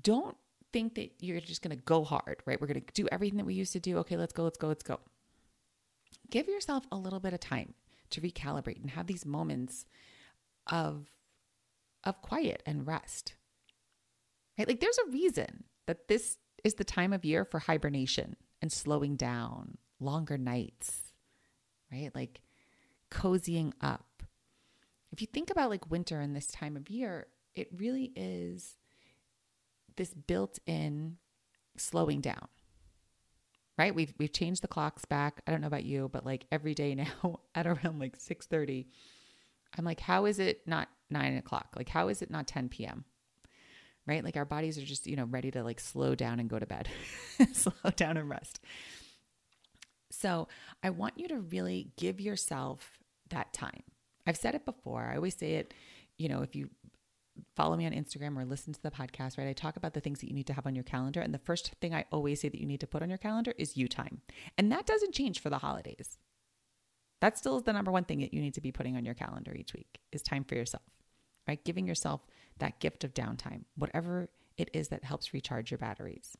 Don't 0.00 0.36
think 0.72 0.94
that 0.94 1.12
you're 1.20 1.40
just 1.40 1.62
going 1.62 1.76
to 1.76 1.82
go 1.82 2.04
hard, 2.04 2.42
right? 2.46 2.60
We're 2.60 2.66
going 2.66 2.80
to 2.80 2.92
do 2.94 3.08
everything 3.12 3.38
that 3.38 3.44
we 3.44 3.54
used 3.54 3.72
to 3.74 3.80
do. 3.80 3.98
Okay, 3.98 4.16
let's 4.16 4.32
go, 4.32 4.42
let's 4.44 4.58
go, 4.58 4.68
let's 4.68 4.82
go. 4.82 5.00
Give 6.30 6.48
yourself 6.48 6.84
a 6.90 6.96
little 6.96 7.20
bit 7.20 7.34
of 7.34 7.40
time 7.40 7.74
to 8.10 8.20
recalibrate 8.20 8.80
and 8.80 8.90
have 8.90 9.06
these 9.06 9.26
moments 9.26 9.84
of 10.66 11.08
of 12.04 12.20
quiet 12.20 12.62
and 12.66 12.86
rest. 12.86 13.34
Right? 14.58 14.66
Like 14.66 14.80
there's 14.80 14.98
a 14.98 15.10
reason 15.10 15.64
that 15.86 16.08
this 16.08 16.38
is 16.64 16.74
the 16.74 16.84
time 16.84 17.12
of 17.12 17.24
year 17.24 17.44
for 17.44 17.60
hibernation 17.60 18.36
and 18.60 18.72
slowing 18.72 19.16
down, 19.16 19.78
longer 20.00 20.36
nights, 20.38 21.11
right? 21.92 22.10
Like 22.14 22.40
cozying 23.10 23.72
up. 23.80 24.22
If 25.12 25.20
you 25.20 25.26
think 25.26 25.50
about 25.50 25.70
like 25.70 25.90
winter 25.90 26.20
and 26.20 26.34
this 26.34 26.46
time 26.46 26.76
of 26.76 26.88
year, 26.88 27.26
it 27.54 27.68
really 27.76 28.12
is 28.16 28.76
this 29.96 30.14
built 30.14 30.58
in 30.66 31.18
slowing 31.76 32.20
down. 32.20 32.48
Right? 33.78 33.94
We've 33.94 34.14
we've 34.18 34.32
changed 34.32 34.62
the 34.62 34.68
clocks 34.68 35.04
back. 35.04 35.42
I 35.46 35.50
don't 35.50 35.60
know 35.60 35.66
about 35.66 35.84
you, 35.84 36.08
but 36.12 36.24
like 36.24 36.46
every 36.50 36.74
day 36.74 36.94
now 37.22 37.40
at 37.54 37.66
around 37.66 37.98
like 37.98 38.16
6 38.16 38.46
30, 38.46 38.86
I'm 39.76 39.84
like, 39.84 40.00
how 40.00 40.24
is 40.26 40.38
it 40.38 40.62
not 40.66 40.88
nine 41.10 41.36
o'clock? 41.36 41.74
Like, 41.76 41.88
how 41.88 42.08
is 42.08 42.22
it 42.22 42.30
not 42.30 42.46
10 42.46 42.68
p.m.? 42.68 43.04
Right? 44.06 44.24
Like 44.24 44.36
our 44.36 44.44
bodies 44.44 44.78
are 44.78 44.84
just, 44.84 45.06
you 45.06 45.14
know, 45.14 45.24
ready 45.24 45.50
to 45.52 45.62
like 45.62 45.78
slow 45.78 46.14
down 46.14 46.40
and 46.40 46.50
go 46.50 46.58
to 46.58 46.66
bed, 46.66 46.88
slow 47.52 47.90
down 47.94 48.16
and 48.16 48.28
rest. 48.28 48.60
So 50.12 50.48
I 50.82 50.90
want 50.90 51.18
you 51.18 51.28
to 51.28 51.38
really 51.38 51.88
give 51.96 52.20
yourself 52.20 52.98
that 53.30 53.52
time. 53.52 53.82
I've 54.26 54.36
said 54.36 54.54
it 54.54 54.64
before. 54.64 55.08
I 55.10 55.16
always 55.16 55.34
say 55.34 55.54
it, 55.54 55.74
you 56.18 56.28
know, 56.28 56.42
if 56.42 56.54
you 56.54 56.70
follow 57.56 57.76
me 57.76 57.86
on 57.86 57.92
Instagram 57.92 58.36
or 58.36 58.44
listen 58.44 58.72
to 58.72 58.82
the 58.82 58.90
podcast, 58.90 59.38
right? 59.38 59.48
I 59.48 59.52
talk 59.52 59.76
about 59.76 59.94
the 59.94 60.00
things 60.00 60.20
that 60.20 60.28
you 60.28 60.34
need 60.34 60.46
to 60.48 60.52
have 60.52 60.66
on 60.66 60.74
your 60.74 60.84
calendar. 60.84 61.20
And 61.20 61.32
the 61.32 61.38
first 61.38 61.72
thing 61.80 61.94
I 61.94 62.04
always 62.12 62.40
say 62.40 62.48
that 62.48 62.60
you 62.60 62.66
need 62.66 62.80
to 62.80 62.86
put 62.86 63.02
on 63.02 63.08
your 63.08 63.18
calendar 63.18 63.54
is 63.58 63.76
you 63.76 63.88
time. 63.88 64.20
And 64.58 64.70
that 64.70 64.86
doesn't 64.86 65.14
change 65.14 65.40
for 65.40 65.50
the 65.50 65.58
holidays. 65.58 66.18
That 67.20 67.38
still 67.38 67.56
is 67.56 67.62
the 67.62 67.72
number 67.72 67.90
one 67.90 68.04
thing 68.04 68.20
that 68.20 68.34
you 68.34 68.40
need 68.40 68.54
to 68.54 68.60
be 68.60 68.72
putting 68.72 68.96
on 68.96 69.04
your 69.04 69.14
calendar 69.14 69.54
each 69.54 69.72
week 69.72 70.00
is 70.10 70.22
time 70.22 70.44
for 70.44 70.56
yourself, 70.56 70.82
right? 71.48 71.64
Giving 71.64 71.86
yourself 71.86 72.20
that 72.58 72.80
gift 72.80 73.04
of 73.04 73.14
downtime, 73.14 73.64
whatever 73.76 74.28
it 74.58 74.70
is 74.74 74.88
that 74.88 75.04
helps 75.04 75.32
recharge 75.32 75.70
your 75.70 75.78
batteries. 75.78 76.36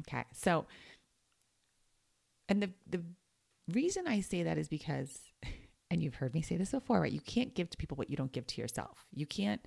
Okay. 0.00 0.24
So, 0.32 0.66
and 2.48 2.62
the, 2.62 2.70
the 2.88 3.02
reason 3.72 4.06
I 4.06 4.20
say 4.20 4.42
that 4.42 4.58
is 4.58 4.68
because, 4.68 5.18
and 5.90 6.02
you've 6.02 6.16
heard 6.16 6.34
me 6.34 6.42
say 6.42 6.56
this 6.56 6.70
before, 6.70 7.00
right? 7.00 7.12
You 7.12 7.20
can't 7.20 7.54
give 7.54 7.70
to 7.70 7.76
people 7.76 7.96
what 7.96 8.10
you 8.10 8.16
don't 8.16 8.32
give 8.32 8.46
to 8.48 8.60
yourself. 8.60 9.06
You 9.14 9.26
can't 9.26 9.64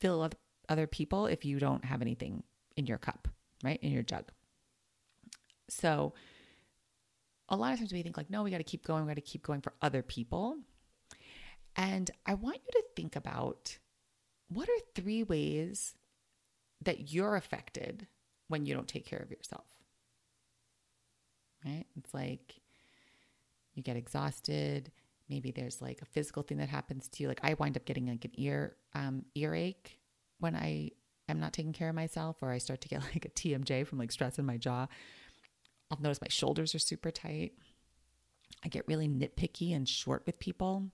fill 0.00 0.28
other 0.68 0.86
people 0.86 1.26
if 1.26 1.44
you 1.44 1.58
don't 1.58 1.84
have 1.84 2.02
anything 2.02 2.42
in 2.76 2.86
your 2.86 2.98
cup, 2.98 3.28
right? 3.62 3.78
In 3.82 3.92
your 3.92 4.02
jug. 4.02 4.30
So, 5.68 6.14
a 7.48 7.56
lot 7.56 7.72
of 7.72 7.78
times 7.78 7.92
we 7.92 8.02
think 8.02 8.16
like, 8.16 8.30
no, 8.30 8.42
we 8.42 8.50
got 8.50 8.58
to 8.58 8.64
keep 8.64 8.86
going. 8.86 9.04
We 9.04 9.10
got 9.10 9.16
to 9.16 9.20
keep 9.20 9.42
going 9.42 9.60
for 9.60 9.74
other 9.82 10.02
people. 10.02 10.56
And 11.76 12.10
I 12.24 12.34
want 12.34 12.56
you 12.56 12.80
to 12.80 12.84
think 12.96 13.16
about 13.16 13.78
what 14.48 14.68
are 14.68 14.80
three 14.94 15.22
ways 15.22 15.94
that 16.82 17.12
you're 17.12 17.36
affected 17.36 18.06
when 18.48 18.66
you 18.66 18.74
don't 18.74 18.88
take 18.88 19.06
care 19.06 19.20
of 19.20 19.30
yourself. 19.30 19.64
Right? 21.64 21.84
It's 21.96 22.12
like 22.12 22.56
you 23.74 23.82
get 23.82 23.96
exhausted. 23.96 24.90
Maybe 25.28 25.50
there's 25.50 25.80
like 25.80 26.02
a 26.02 26.06
physical 26.06 26.42
thing 26.42 26.58
that 26.58 26.68
happens 26.68 27.08
to 27.08 27.22
you. 27.22 27.28
Like 27.28 27.40
I 27.42 27.54
wind 27.54 27.76
up 27.76 27.84
getting 27.84 28.06
like 28.06 28.24
an 28.24 28.32
ear 28.34 28.76
um, 28.94 29.24
earache 29.34 29.98
when 30.38 30.54
I 30.54 30.90
am 31.28 31.40
not 31.40 31.52
taking 31.52 31.72
care 31.72 31.88
of 31.88 31.94
myself, 31.94 32.36
or 32.42 32.50
I 32.50 32.58
start 32.58 32.80
to 32.82 32.88
get 32.88 33.02
like 33.14 33.24
a 33.24 33.30
TMJ 33.30 33.86
from 33.86 33.98
like 33.98 34.12
stress 34.12 34.38
in 34.38 34.46
my 34.46 34.56
jaw. 34.56 34.86
I'll 35.90 36.00
notice 36.00 36.20
my 36.20 36.28
shoulders 36.28 36.74
are 36.74 36.80
super 36.80 37.10
tight. 37.10 37.52
I 38.64 38.68
get 38.68 38.88
really 38.88 39.08
nitpicky 39.08 39.74
and 39.74 39.88
short 39.88 40.24
with 40.26 40.38
people. 40.38 40.84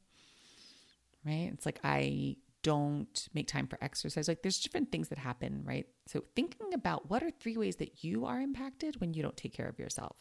Right? 1.24 1.50
It's 1.52 1.66
like 1.66 1.80
I 1.84 2.36
don't 2.62 3.28
make 3.32 3.48
time 3.48 3.66
for 3.66 3.78
exercise. 3.82 4.28
Like 4.28 4.42
there's 4.42 4.60
different 4.60 4.92
things 4.92 5.08
that 5.08 5.18
happen, 5.18 5.62
right? 5.64 5.86
So 6.06 6.24
thinking 6.36 6.74
about 6.74 7.10
what 7.10 7.22
are 7.22 7.30
three 7.30 7.56
ways 7.56 7.76
that 7.76 8.04
you 8.04 8.26
are 8.26 8.40
impacted 8.40 9.00
when 9.00 9.14
you 9.14 9.22
don't 9.22 9.36
take 9.36 9.52
care 9.52 9.68
of 9.68 9.78
yourself. 9.78 10.16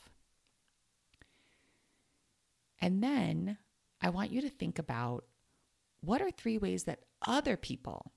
And 2.82 3.04
then 3.04 3.58
I 4.02 4.10
want 4.10 4.32
you 4.32 4.42
to 4.42 4.50
think 4.50 4.80
about 4.80 5.26
what 6.02 6.22
are 6.22 6.32
three 6.32 6.58
ways 6.58 6.86
that 6.86 7.00
other 7.26 7.58
people 7.58 8.14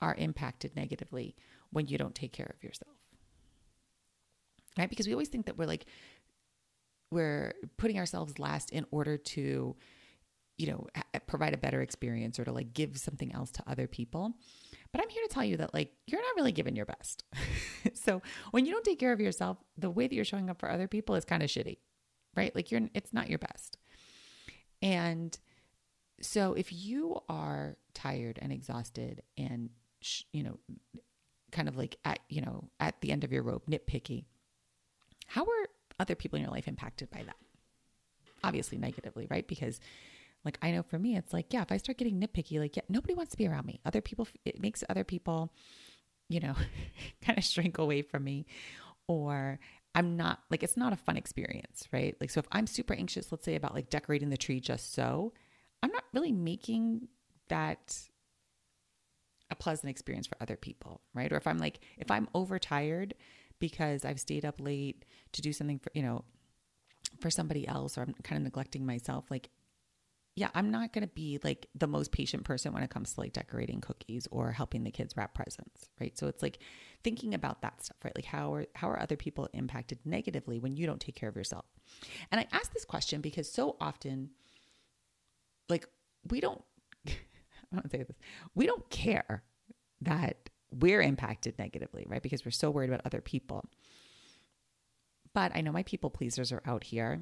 are 0.00 0.16
impacted 0.16 0.74
negatively 0.74 1.36
when 1.70 1.86
you 1.86 1.96
don't 1.96 2.14
take 2.14 2.32
care 2.32 2.52
of 2.54 2.62
yourself. 2.62 2.96
Right? 4.76 4.90
Because 4.90 5.06
we 5.06 5.12
always 5.12 5.28
think 5.28 5.46
that 5.46 5.56
we're 5.56 5.66
like, 5.66 5.86
we're 7.12 7.54
putting 7.76 7.98
ourselves 7.98 8.40
last 8.40 8.70
in 8.70 8.86
order 8.90 9.16
to 9.16 9.76
you 10.56 10.68
know 10.68 10.86
provide 11.26 11.54
a 11.54 11.58
better 11.58 11.82
experience 11.82 12.38
or 12.38 12.44
to 12.44 12.52
like 12.52 12.74
give 12.74 12.96
something 12.96 13.32
else 13.34 13.50
to 13.52 13.62
other 13.66 13.86
people. 13.86 14.32
But 14.92 15.02
i'm 15.02 15.08
here 15.08 15.24
to 15.26 15.34
tell 15.34 15.44
you 15.44 15.56
that 15.56 15.74
like 15.74 15.92
you're 16.06 16.22
not 16.22 16.36
really 16.36 16.52
giving 16.52 16.76
your 16.76 16.86
best. 16.86 17.24
So 17.92 18.22
when 18.50 18.64
you 18.64 18.72
don't 18.72 18.84
take 18.84 18.98
care 18.98 19.12
of 19.12 19.20
yourself 19.20 19.58
the 19.76 19.90
way 19.90 20.06
that 20.06 20.14
you're 20.14 20.24
showing 20.24 20.48
up 20.48 20.58
for 20.58 20.70
other 20.70 20.88
people 20.88 21.14
is 21.16 21.24
kind 21.24 21.42
of 21.42 21.50
shitty 21.50 21.76
right? 22.36 22.54
Like 22.54 22.70
you're 22.70 22.82
it's 22.94 23.12
not 23.12 23.28
your 23.28 23.38
best. 23.38 23.78
And 24.82 25.36
so 26.20 26.52
if 26.54 26.72
you 26.72 27.18
are 27.28 27.76
tired 27.92 28.38
and 28.40 28.52
exhausted 28.52 29.22
and 29.36 29.70
you 30.32 30.42
know 30.42 30.58
kind 31.50 31.68
of 31.68 31.76
like 31.76 31.96
at 32.04 32.18
you 32.28 32.42
know 32.42 32.68
at 32.80 33.00
the 33.00 33.10
end 33.10 33.24
of 33.24 33.32
your 33.32 33.42
rope 33.42 33.66
nitpicky 33.66 34.24
how 35.26 35.42
are 35.42 35.68
other 35.98 36.14
people 36.14 36.36
in 36.36 36.42
your 36.42 36.50
life 36.50 36.68
impacted 36.68 37.10
by 37.10 37.22
that? 37.22 37.36
Obviously 38.42 38.78
negatively 38.78 39.26
right? 39.30 39.46
Because 39.46 39.80
like 40.44 40.58
I 40.62 40.70
know 40.70 40.82
for 40.82 40.98
me, 40.98 41.16
it's 41.16 41.32
like, 41.32 41.52
yeah, 41.52 41.62
if 41.62 41.72
I 41.72 41.78
start 41.78 41.98
getting 41.98 42.20
nitpicky, 42.20 42.58
like, 42.58 42.76
yeah, 42.76 42.82
nobody 42.88 43.14
wants 43.14 43.32
to 43.32 43.38
be 43.38 43.48
around 43.48 43.66
me. 43.66 43.80
Other 43.84 44.00
people, 44.00 44.28
it 44.44 44.60
makes 44.60 44.84
other 44.88 45.04
people, 45.04 45.52
you 46.28 46.40
know, 46.40 46.54
kind 47.22 47.38
of 47.38 47.44
shrink 47.44 47.78
away 47.78 48.02
from 48.02 48.24
me. 48.24 48.46
Or 49.08 49.58
I'm 49.94 50.16
not 50.16 50.40
like, 50.50 50.62
it's 50.62 50.76
not 50.76 50.92
a 50.92 50.96
fun 50.96 51.16
experience, 51.16 51.88
right? 51.92 52.16
Like, 52.20 52.30
so 52.30 52.40
if 52.40 52.46
I'm 52.52 52.66
super 52.66 52.94
anxious, 52.94 53.32
let's 53.32 53.44
say 53.44 53.54
about 53.54 53.74
like 53.74 53.90
decorating 53.90 54.30
the 54.30 54.36
tree 54.36 54.60
just 54.60 54.92
so, 54.92 55.32
I'm 55.82 55.90
not 55.90 56.04
really 56.12 56.32
making 56.32 57.08
that 57.48 57.98
a 59.50 59.54
pleasant 59.54 59.90
experience 59.90 60.26
for 60.26 60.36
other 60.40 60.56
people, 60.56 61.00
right? 61.14 61.32
Or 61.32 61.36
if 61.36 61.46
I'm 61.46 61.58
like, 61.58 61.80
if 61.98 62.10
I'm 62.10 62.28
overtired 62.34 63.14
because 63.60 64.04
I've 64.04 64.20
stayed 64.20 64.44
up 64.44 64.60
late 64.60 65.04
to 65.32 65.42
do 65.42 65.52
something 65.52 65.78
for, 65.78 65.90
you 65.94 66.02
know, 66.02 66.24
for 67.20 67.30
somebody 67.30 67.66
else, 67.68 67.96
or 67.96 68.02
I'm 68.02 68.14
kind 68.22 68.38
of 68.38 68.44
neglecting 68.44 68.84
myself, 68.84 69.30
like, 69.30 69.50
yeah, 70.36 70.48
I'm 70.54 70.70
not 70.70 70.92
going 70.92 71.06
to 71.06 71.14
be 71.14 71.38
like 71.44 71.68
the 71.76 71.86
most 71.86 72.10
patient 72.10 72.44
person 72.44 72.72
when 72.72 72.82
it 72.82 72.90
comes 72.90 73.14
to 73.14 73.20
like 73.20 73.32
decorating 73.32 73.80
cookies 73.80 74.26
or 74.32 74.50
helping 74.50 74.82
the 74.82 74.90
kids 74.90 75.16
wrap 75.16 75.32
presents, 75.32 75.88
right? 76.00 76.16
So 76.18 76.26
it's 76.26 76.42
like 76.42 76.58
thinking 77.04 77.34
about 77.34 77.62
that 77.62 77.84
stuff, 77.84 77.98
right? 78.04 78.14
Like 78.16 78.24
how 78.24 78.52
are 78.54 78.66
how 78.74 78.90
are 78.90 79.00
other 79.00 79.16
people 79.16 79.48
impacted 79.52 80.00
negatively 80.04 80.58
when 80.58 80.76
you 80.76 80.86
don't 80.86 81.00
take 81.00 81.14
care 81.14 81.28
of 81.28 81.36
yourself? 81.36 81.66
And 82.32 82.40
I 82.40 82.48
ask 82.52 82.72
this 82.72 82.84
question 82.84 83.20
because 83.20 83.50
so 83.50 83.76
often 83.80 84.30
like 85.68 85.86
we 86.28 86.40
don't 86.40 86.62
I 87.06 87.88
say 87.90 88.02
this. 88.02 88.16
We 88.56 88.66
don't 88.66 88.88
care 88.90 89.44
that 90.00 90.50
we're 90.72 91.02
impacted 91.02 91.60
negatively, 91.60 92.06
right? 92.08 92.22
Because 92.22 92.44
we're 92.44 92.50
so 92.50 92.70
worried 92.70 92.90
about 92.90 93.02
other 93.04 93.20
people. 93.20 93.64
But 95.32 95.52
I 95.54 95.60
know 95.60 95.70
my 95.70 95.84
people 95.84 96.10
pleasers 96.10 96.50
are 96.50 96.62
out 96.66 96.82
here 96.82 97.20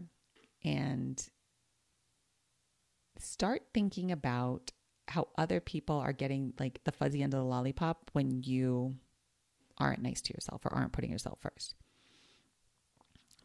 and 0.64 1.22
start 3.22 3.62
thinking 3.72 4.12
about 4.12 4.72
how 5.08 5.28
other 5.36 5.60
people 5.60 5.96
are 5.96 6.12
getting 6.12 6.54
like 6.58 6.80
the 6.84 6.92
fuzzy 6.92 7.22
end 7.22 7.34
of 7.34 7.40
the 7.40 7.46
lollipop 7.46 8.10
when 8.12 8.42
you 8.42 8.96
aren't 9.78 10.02
nice 10.02 10.20
to 10.22 10.34
yourself 10.34 10.64
or 10.64 10.72
aren't 10.72 10.92
putting 10.92 11.10
yourself 11.10 11.38
first. 11.40 11.74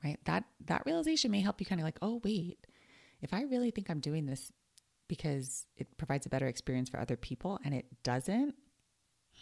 Right? 0.04 0.20
That 0.26 0.46
that 0.66 0.84
realization 0.86 1.32
may 1.32 1.42
help 1.42 1.60
you 1.60 1.66
kind 1.66 1.82
of 1.82 1.86
like, 1.86 1.98
"Oh, 2.02 2.22
wait. 2.24 2.66
If 3.22 3.34
I 3.34 3.42
really 3.44 3.72
think 3.72 3.90
I'm 3.90 4.00
doing 4.00 4.26
this 4.26 4.52
because 5.08 5.66
it 5.76 5.98
provides 5.98 6.26
a 6.26 6.30
better 6.30 6.48
experience 6.48 6.90
for 6.90 7.00
other 7.00 7.16
people 7.16 7.60
and 7.64 7.74
it 7.74 7.86
doesn't, 8.04 8.56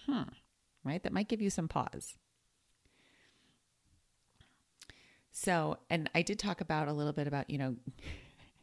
hmm, 0.06 0.24
right? 0.84 1.02
That 1.04 1.14
might 1.14 1.28
give 1.28 1.42
you 1.42 1.50
some 1.50 1.68
pause. 1.68 2.16
So, 5.32 5.78
and 5.90 6.10
I 6.16 6.22
did 6.22 6.40
talk 6.40 6.62
about 6.62 6.88
a 6.88 6.94
little 6.94 7.12
bit 7.12 7.28
about, 7.28 7.50
you 7.50 7.58
know, 7.58 7.76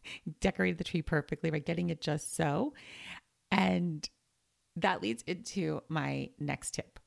decorate 0.40 0.78
the 0.78 0.84
tree 0.84 1.02
perfectly, 1.02 1.50
by 1.50 1.58
Getting 1.58 1.90
it 1.90 2.00
just 2.00 2.34
so. 2.34 2.74
And 3.50 4.08
that 4.76 5.02
leads 5.02 5.22
into 5.26 5.82
my 5.88 6.30
next 6.38 6.74
tip, 6.74 6.98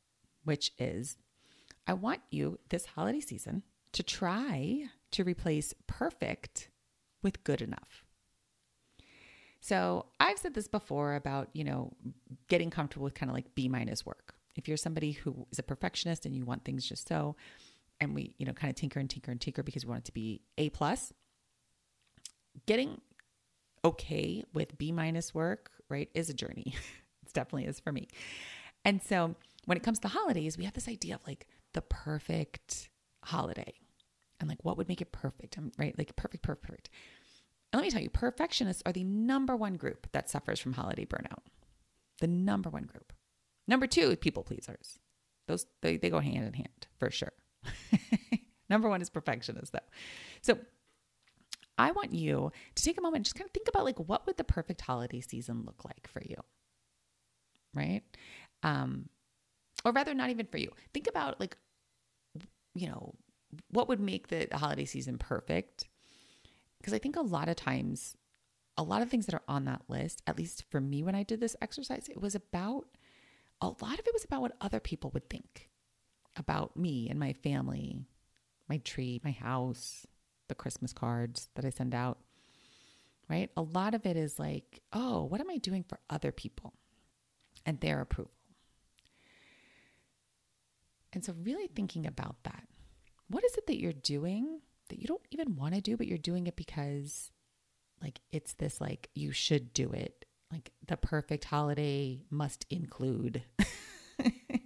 which 0.43 0.71
is 0.77 1.17
I 1.87 1.93
want 1.93 2.21
you 2.31 2.59
this 2.69 2.85
holiday 2.85 3.19
season 3.19 3.63
to 3.93 4.03
try 4.03 4.85
to 5.11 5.23
replace 5.23 5.73
perfect 5.87 6.69
with 7.23 7.43
good 7.43 7.61
enough. 7.61 8.03
So 9.61 10.05
I've 10.19 10.37
said 10.37 10.53
this 10.53 10.67
before 10.67 11.15
about, 11.15 11.49
you 11.53 11.63
know, 11.63 11.93
getting 12.49 12.69
comfortable 12.69 13.05
with 13.05 13.15
kind 13.15 13.29
of 13.29 13.33
like 13.35 13.55
B 13.55 13.67
minus 13.67 14.05
work. 14.05 14.35
If 14.55 14.67
you're 14.67 14.77
somebody 14.77 15.13
who 15.13 15.47
is 15.51 15.59
a 15.59 15.63
perfectionist 15.63 16.25
and 16.25 16.35
you 16.35 16.45
want 16.45 16.63
things 16.63 16.87
just 16.87 17.07
so, 17.07 17.35
and 17.99 18.13
we, 18.13 18.35
you 18.37 18.45
know, 18.45 18.53
kind 18.53 18.69
of 18.69 18.75
tinker 18.75 18.99
and 18.99 19.09
tinker 19.09 19.31
and 19.31 19.41
tinker 19.41 19.63
because 19.63 19.85
we 19.85 19.89
want 19.89 20.03
it 20.03 20.05
to 20.05 20.13
be 20.13 20.41
A 20.57 20.69
plus, 20.69 21.13
getting 22.65 23.01
okay 23.83 24.43
with 24.53 24.77
B 24.77 24.91
minus 24.91 25.33
work, 25.33 25.71
right, 25.89 26.09
is 26.13 26.29
a 26.29 26.33
journey. 26.33 26.75
it 27.25 27.33
definitely 27.33 27.65
is 27.65 27.79
for 27.79 27.91
me. 27.91 28.07
And 28.83 29.01
so 29.01 29.35
when 29.65 29.77
it 29.77 29.83
comes 29.83 29.99
to 29.99 30.07
holidays, 30.07 30.57
we 30.57 30.65
have 30.65 30.73
this 30.73 30.87
idea 30.87 31.15
of 31.15 31.25
like 31.27 31.47
the 31.73 31.81
perfect 31.81 32.89
holiday 33.23 33.73
and 34.39 34.49
like 34.49 34.63
what 34.63 34.77
would 34.77 34.87
make 34.87 35.01
it 35.01 35.11
perfect, 35.11 35.57
right? 35.77 35.97
Like 35.97 36.15
perfect, 36.15 36.43
perfect, 36.43 36.67
perfect. 36.67 36.89
And 37.71 37.81
let 37.81 37.87
me 37.87 37.91
tell 37.91 38.01
you, 38.01 38.09
perfectionists 38.09 38.83
are 38.85 38.93
the 38.93 39.03
number 39.03 39.55
one 39.55 39.75
group 39.75 40.07
that 40.13 40.29
suffers 40.29 40.59
from 40.59 40.73
holiday 40.73 41.05
burnout. 41.05 41.39
The 42.19 42.27
number 42.27 42.69
one 42.69 42.83
group. 42.83 43.11
Number 43.67 43.87
two 43.87 44.11
is 44.11 44.17
people 44.17 44.43
pleasers. 44.43 44.99
Those 45.47 45.65
they, 45.81 45.97
they 45.97 46.09
go 46.09 46.19
hand 46.19 46.45
in 46.45 46.53
hand 46.53 46.87
for 46.97 47.11
sure. 47.11 47.33
number 48.69 48.87
one 48.87 49.01
is 49.01 49.09
perfectionists 49.09 49.71
though. 49.71 49.79
So 50.41 50.57
I 51.77 51.91
want 51.91 52.13
you 52.13 52.51
to 52.75 52.83
take 52.83 52.97
a 52.97 53.01
moment 53.01 53.17
and 53.17 53.25
just 53.25 53.35
kind 53.35 53.47
of 53.47 53.53
think 53.53 53.67
about 53.67 53.85
like 53.85 53.99
what 53.99 54.25
would 54.25 54.37
the 54.37 54.43
perfect 54.43 54.81
holiday 54.81 55.21
season 55.21 55.63
look 55.65 55.83
like 55.83 56.07
for 56.07 56.21
you? 56.23 56.37
Right? 57.73 58.01
Um, 58.63 59.09
or 59.83 59.91
rather 59.91 60.13
not 60.13 60.29
even 60.29 60.45
for 60.45 60.57
you. 60.57 60.71
Think 60.93 61.07
about 61.07 61.39
like 61.39 61.57
you 62.73 62.87
know, 62.87 63.15
what 63.71 63.87
would 63.87 63.99
make 63.99 64.27
the 64.27 64.47
holiday 64.53 64.85
season 64.85 65.17
perfect 65.17 65.87
because 66.85 66.93
I 66.93 66.99
think 66.99 67.15
a 67.15 67.21
lot 67.21 67.49
of 67.49 67.55
times, 67.55 68.15
a 68.77 68.83
lot 68.83 69.01
of 69.01 69.09
things 69.09 69.25
that 69.25 69.33
are 69.33 69.41
on 69.47 69.65
that 69.65 69.81
list, 69.87 70.21
at 70.27 70.37
least 70.37 70.65
for 70.69 70.79
me 70.79 71.01
when 71.01 71.15
I 71.15 71.23
did 71.23 71.39
this 71.39 71.55
exercise, 71.61 72.07
it 72.09 72.21
was 72.21 72.35
about 72.35 72.85
a 73.59 73.67
lot 73.67 73.97
of 73.97 74.05
it 74.05 74.13
was 74.13 74.23
about 74.23 74.41
what 74.41 74.57
other 74.61 74.79
people 74.79 75.09
would 75.13 75.27
think 75.27 75.69
about 76.35 76.77
me 76.77 77.09
and 77.09 77.19
my 77.19 77.33
family, 77.33 78.05
my 78.69 78.77
tree, 78.77 79.19
my 79.23 79.31
house, 79.31 80.05
the 80.47 80.55
Christmas 80.55 80.93
cards 80.93 81.49
that 81.55 81.65
I 81.65 81.69
send 81.69 81.93
out. 81.93 82.19
Right? 83.29 83.49
A 83.57 83.61
lot 83.61 83.95
of 83.95 84.05
it 84.05 84.17
is 84.17 84.37
like, 84.37 84.81
oh, 84.93 85.23
what 85.23 85.41
am 85.41 85.49
I 85.49 85.57
doing 85.57 85.83
for 85.83 85.99
other 86.09 86.31
people 86.31 86.73
and 87.65 87.79
their 87.79 88.01
approval? 88.01 88.31
And 91.11 91.25
so, 91.25 91.33
really 91.43 91.67
thinking 91.67 92.05
about 92.05 92.35
that. 92.43 92.67
What 93.27 93.43
is 93.43 93.55
it 93.55 93.65
that 93.67 93.79
you're 93.79 93.93
doing 93.93 94.59
that 94.89 94.99
you 94.99 95.07
don't 95.07 95.25
even 95.31 95.55
want 95.55 95.73
to 95.73 95.81
do, 95.81 95.97
but 95.97 96.07
you're 96.07 96.17
doing 96.17 96.47
it 96.47 96.55
because 96.55 97.31
like 98.01 98.19
it's 98.31 98.53
this 98.53 98.79
like 98.79 99.09
you 99.15 99.31
should 99.31 99.73
do 99.73 99.91
it. 99.91 100.25
Like 100.51 100.71
the 100.87 100.97
perfect 100.97 101.45
holiday 101.45 102.21
must 102.29 102.65
include 102.69 103.41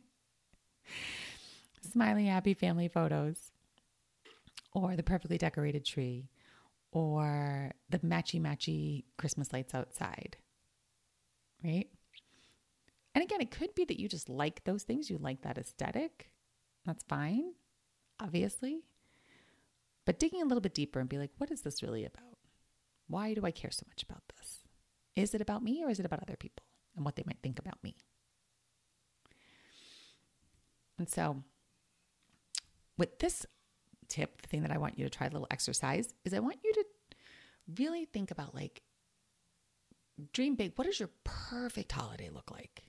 smiling 1.92 2.26
happy 2.26 2.54
family 2.54 2.88
photos 2.88 3.52
or 4.74 4.96
the 4.96 5.04
perfectly 5.04 5.38
decorated 5.38 5.86
tree 5.86 6.30
or 6.92 7.72
the 7.90 8.00
matchy 8.00 8.42
matchy 8.42 9.04
Christmas 9.18 9.54
lights 9.54 9.74
outside. 9.74 10.38
Right? 11.64 11.88
And 13.14 13.24
again, 13.24 13.42
it 13.42 13.52
could 13.52 13.76
be 13.76 13.86
that 13.86 14.00
you 14.00 14.08
just 14.08 14.30
like 14.30 14.64
those 14.64 14.84
things, 14.84 15.10
you 15.10 15.18
like 15.18 15.42
that 15.42 15.58
aesthetic. 15.58 16.32
That's 16.86 17.04
fine, 17.04 17.54
obviously. 18.20 18.84
But 20.06 20.20
digging 20.20 20.42
a 20.42 20.46
little 20.46 20.62
bit 20.62 20.74
deeper 20.74 21.00
and 21.00 21.10
be 21.10 21.18
like, 21.18 21.32
what 21.38 21.52
is 21.52 21.62
this 21.62 21.84
really 21.84 22.06
about? 22.06 22.38
Why 23.08 23.34
do 23.34 23.46
I 23.46 23.52
care 23.52 23.72
so 23.72 23.84
much 23.88 24.04
about 24.04 24.24
this? 24.36 24.60
Is 25.16 25.34
it 25.34 25.42
about 25.42 25.64
me 25.64 25.84
or 25.84 25.90
is 25.90 26.00
it 26.00 26.06
about 26.06 26.22
other 26.22 26.38
people 26.38 26.64
and 26.96 27.04
what 27.04 27.16
they 27.16 27.24
might 27.26 27.42
think 27.44 27.60
about 27.60 27.84
me? 27.84 27.96
And 30.98 31.10
so, 31.10 31.44
with 32.98 33.20
this 33.20 33.46
tip, 34.10 34.42
the 34.42 34.48
thing 34.48 34.62
that 34.64 34.72
I 34.72 34.78
want 34.78 34.98
you 34.98 35.06
to 35.06 35.10
try, 35.10 35.28
a 35.28 35.30
little 35.30 35.48
exercise, 35.52 36.14
is 36.26 36.34
I 36.34 36.40
want 36.40 36.58
you 36.64 36.74
to 36.74 36.86
really 37.78 38.06
think 38.06 38.32
about 38.32 38.56
like, 38.56 38.82
dream 40.34 40.56
big. 40.56 40.74
What 40.76 40.86
does 40.86 41.00
your 41.00 41.10
perfect 41.24 41.92
holiday 41.92 42.30
look 42.30 42.52
like? 42.52 42.84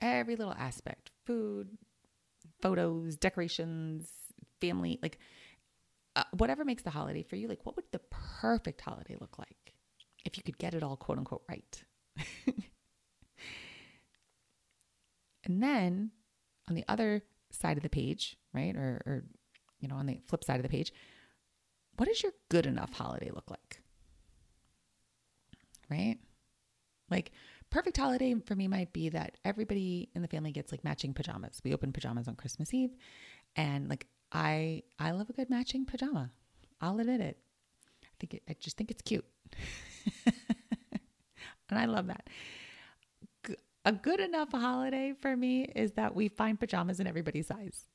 Every 0.00 0.36
little 0.36 0.54
aspect 0.54 1.10
food, 1.24 1.78
photos, 2.60 3.16
decorations, 3.16 4.08
family 4.60 4.98
like 5.02 5.18
uh, 6.16 6.24
whatever 6.36 6.64
makes 6.64 6.82
the 6.82 6.90
holiday 6.90 7.22
for 7.22 7.36
you, 7.36 7.46
like 7.48 7.64
what 7.64 7.76
would 7.76 7.84
the 7.92 8.00
perfect 8.10 8.80
holiday 8.80 9.16
look 9.20 9.38
like 9.38 9.74
if 10.24 10.36
you 10.36 10.42
could 10.42 10.58
get 10.58 10.74
it 10.74 10.82
all 10.82 10.96
quote 10.96 11.18
unquote 11.18 11.42
right? 11.48 11.84
and 15.44 15.62
then 15.62 16.10
on 16.68 16.74
the 16.74 16.84
other 16.88 17.22
side 17.50 17.76
of 17.76 17.82
the 17.82 17.88
page, 17.88 18.36
right? 18.52 18.76
Or, 18.76 19.02
or, 19.06 19.24
you 19.80 19.88
know, 19.88 19.96
on 19.96 20.06
the 20.06 20.20
flip 20.26 20.44
side 20.44 20.56
of 20.56 20.62
the 20.62 20.68
page, 20.68 20.92
what 21.96 22.08
does 22.08 22.22
your 22.22 22.32
good 22.48 22.66
enough 22.66 22.92
holiday 22.92 23.30
look 23.30 23.50
like? 23.50 23.80
Right? 25.90 26.18
Like, 27.10 27.32
perfect 27.70 27.96
holiday 27.96 28.34
for 28.44 28.54
me 28.54 28.68
might 28.68 28.92
be 28.92 29.08
that 29.08 29.36
everybody 29.44 30.10
in 30.14 30.22
the 30.22 30.28
family 30.28 30.52
gets 30.52 30.70
like 30.72 30.84
matching 30.84 31.14
pajamas. 31.14 31.60
We 31.64 31.72
open 31.72 31.92
pajamas 31.92 32.28
on 32.28 32.36
Christmas 32.36 32.72
Eve 32.74 32.94
and 33.56 33.88
like 33.88 34.06
I 34.32 34.82
I 34.98 35.10
love 35.12 35.30
a 35.30 35.32
good 35.32 35.50
matching 35.50 35.84
pajama. 35.84 36.30
I'll 36.80 36.98
admit 37.00 37.20
it. 37.20 37.38
I 38.04 38.08
think 38.20 38.34
it, 38.34 38.42
I 38.48 38.56
just 38.58 38.76
think 38.76 38.90
it's 38.90 39.02
cute, 39.02 39.24
and 40.26 41.78
I 41.78 41.86
love 41.86 42.06
that. 42.08 42.28
A 43.84 43.92
good 43.92 44.20
enough 44.20 44.50
holiday 44.52 45.14
for 45.18 45.36
me 45.36 45.62
is 45.62 45.92
that 45.92 46.14
we 46.14 46.28
find 46.28 46.58
pajamas 46.60 47.00
in 47.00 47.06
everybody's 47.06 47.46
size, 47.46 47.86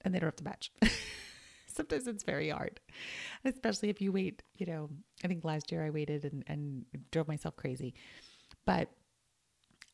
and 0.00 0.14
they 0.14 0.18
don't 0.18 0.28
have 0.28 0.36
to 0.36 0.44
match. 0.44 0.70
Sometimes 1.74 2.06
it's 2.06 2.22
very 2.22 2.50
hard, 2.50 2.80
especially 3.44 3.90
if 3.90 4.00
you 4.00 4.12
wait. 4.12 4.42
You 4.56 4.66
know, 4.66 4.90
I 5.24 5.28
think 5.28 5.44
last 5.44 5.72
year 5.72 5.84
I 5.84 5.90
waited 5.90 6.24
and, 6.24 6.44
and 6.46 6.84
drove 7.10 7.28
myself 7.28 7.56
crazy, 7.56 7.94
but 8.64 8.88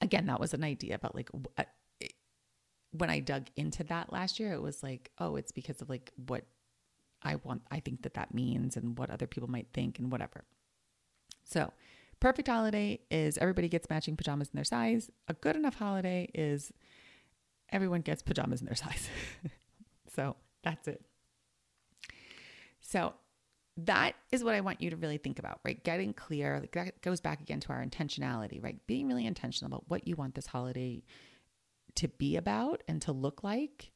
again, 0.00 0.26
that 0.26 0.40
was 0.40 0.54
an 0.54 0.64
idea 0.64 0.94
about 0.94 1.14
like 1.14 1.30
when 2.92 3.10
I 3.10 3.20
dug 3.20 3.48
into 3.56 3.84
that 3.84 4.12
last 4.12 4.40
year, 4.40 4.52
it 4.52 4.62
was 4.62 4.82
like, 4.82 5.10
oh, 5.18 5.36
it's 5.36 5.52
because 5.52 5.80
of 5.80 5.88
like 5.88 6.12
what 6.26 6.44
I 7.22 7.36
want, 7.36 7.62
I 7.70 7.80
think 7.80 8.02
that 8.02 8.14
that 8.14 8.34
means 8.34 8.76
and 8.76 8.98
what 8.98 9.10
other 9.10 9.26
people 9.26 9.48
might 9.48 9.68
think 9.72 9.98
and 9.98 10.10
whatever. 10.10 10.44
So, 11.44 11.72
perfect 12.18 12.48
holiday 12.48 13.00
is 13.10 13.38
everybody 13.38 13.68
gets 13.68 13.88
matching 13.90 14.16
pajamas 14.16 14.48
in 14.52 14.56
their 14.56 14.64
size. 14.64 15.10
A 15.28 15.34
good 15.34 15.56
enough 15.56 15.76
holiday 15.76 16.28
is 16.34 16.72
everyone 17.70 18.00
gets 18.00 18.22
pajamas 18.22 18.60
in 18.60 18.66
their 18.66 18.74
size. 18.86 19.08
so 20.14 20.36
that's 20.62 20.88
it. 20.88 21.04
So 22.90 23.14
that 23.76 24.14
is 24.32 24.42
what 24.42 24.54
I 24.54 24.60
want 24.60 24.80
you 24.80 24.90
to 24.90 24.96
really 24.96 25.16
think 25.16 25.38
about, 25.38 25.60
right? 25.64 25.82
Getting 25.84 26.12
clear. 26.12 26.58
Like 26.60 26.72
that 26.72 27.00
goes 27.02 27.20
back 27.20 27.40
again 27.40 27.60
to 27.60 27.72
our 27.72 27.84
intentionality, 27.84 28.62
right? 28.62 28.76
Being 28.86 29.06
really 29.06 29.26
intentional 29.26 29.68
about 29.68 29.84
what 29.88 30.08
you 30.08 30.16
want 30.16 30.34
this 30.34 30.46
holiday 30.48 31.04
to 31.94 32.08
be 32.08 32.36
about 32.36 32.82
and 32.88 33.00
to 33.02 33.12
look 33.12 33.44
like. 33.44 33.92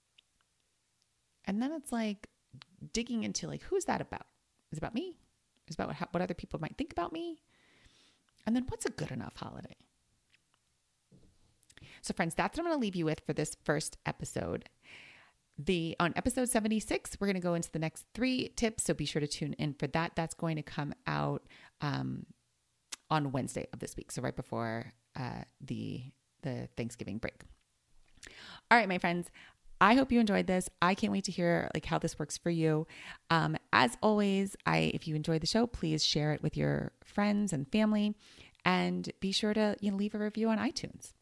And 1.45 1.61
then 1.61 1.73
it's 1.73 1.91
like 1.91 2.29
digging 2.93 3.25
into 3.25 3.49
like 3.49 3.63
who's 3.63 3.85
that 3.87 4.01
about? 4.01 4.27
Is 4.71 4.79
it 4.79 4.79
about 4.79 4.95
me? 4.95 5.17
Is 5.69 5.75
about 5.75 5.89
what, 5.89 6.09
what 6.13 6.23
other 6.23 6.35
people 6.35 6.61
might 6.61 6.77
think 6.79 6.93
about 6.93 7.13
me? 7.13 7.43
And 8.47 8.55
then 8.55 8.65
what's 8.69 8.87
a 8.87 8.91
good 8.91 9.11
enough 9.11 9.35
holiday? 9.37 9.77
So, 12.03 12.13
friends, 12.15 12.35
that's 12.35 12.57
what 12.57 12.65
I'm 12.65 12.71
going 12.71 12.79
to 12.79 12.83
leave 12.83 12.97
you 12.97 13.07
with 13.07 13.23
for 13.27 13.33
this 13.33 13.57
first 13.65 13.97
episode. 14.05 14.69
The 15.57 15.95
on 16.01 16.13
episode 16.17 16.49
76, 16.49 17.17
we're 17.21 17.29
going 17.29 17.35
to 17.35 17.41
go 17.41 17.55
into 17.55 17.71
the 17.71 17.79
next 17.79 18.07
three 18.15 18.49
tips. 18.57 18.85
So 18.85 18.95
be 18.95 19.05
sure 19.05 19.21
to 19.21 19.27
tune 19.27 19.53
in 19.55 19.75
for 19.75 19.87
that. 19.89 20.13
That's 20.17 20.35
going 20.35 20.57
to 20.57 20.63
come 20.63 20.95
out 21.07 21.45
um, 21.81 22.27
on 23.09 23.31
Wednesday 23.31 23.67
of 23.73 23.79
this 23.79 23.97
week. 23.97 24.11
So 24.11 24.21
right 24.21 24.35
before 24.35 24.93
uh, 25.17 25.43
the 25.61 26.03
the 26.43 26.69
Thanksgiving 26.77 27.19
break. 27.19 27.43
All 28.71 28.79
right, 28.79 28.89
my 28.89 28.99
friends. 28.99 29.31
I 29.81 29.95
hope 29.95 30.13
you 30.13 30.21
enjoyed 30.21 30.47
this. 30.47 30.69
I 30.81 30.95
can't 30.95 31.13
wait 31.13 31.25
to 31.25 31.33
hear 31.33 31.71
like 31.75 31.85
how 31.85 31.99
this 31.99 32.19
works 32.19 32.39
for 32.39 32.51
you. 32.51 32.87
Um, 33.31 33.57
as 33.73 33.97
always, 34.03 34.57
I 34.67 34.93
if 34.95 35.07
you 35.07 35.15
enjoyed 35.15 35.41
the 35.41 35.47
show, 35.47 35.67
please 35.67 36.05
share 36.05 36.33
it 36.33 36.43
with 36.43 36.57
your 36.57 36.93
friends 37.05 37.53
and 37.53 37.71
family, 37.71 38.15
and 38.65 39.11
be 39.21 39.33
sure 39.33 39.53
to 39.55 39.77
you 39.81 39.91
know, 39.91 39.97
leave 39.97 40.15
a 40.15 40.19
review 40.19 40.49
on 40.49 40.59
iTunes. 40.59 41.13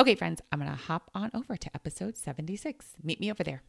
Okay, 0.00 0.14
friends, 0.14 0.40
I'm 0.50 0.58
going 0.58 0.70
to 0.70 0.76
hop 0.76 1.10
on 1.14 1.30
over 1.34 1.56
to 1.56 1.70
episode 1.74 2.16
76. 2.16 2.94
Meet 3.02 3.20
me 3.20 3.30
over 3.30 3.44
there. 3.44 3.62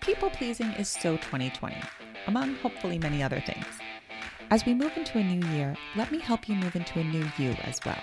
People 0.00 0.28
pleasing 0.30 0.70
is 0.72 0.88
so 0.88 1.16
2020, 1.16 1.74
among 2.26 2.54
hopefully 2.56 2.98
many 2.98 3.22
other 3.22 3.40
things. 3.40 3.64
As 4.50 4.66
we 4.66 4.74
move 4.74 4.92
into 4.96 5.18
a 5.18 5.24
new 5.24 5.46
year, 5.56 5.74
let 5.96 6.12
me 6.12 6.18
help 6.18 6.48
you 6.48 6.54
move 6.54 6.76
into 6.76 6.98
a 7.00 7.04
new 7.04 7.26
you 7.38 7.56
as 7.62 7.80
well. 7.86 8.02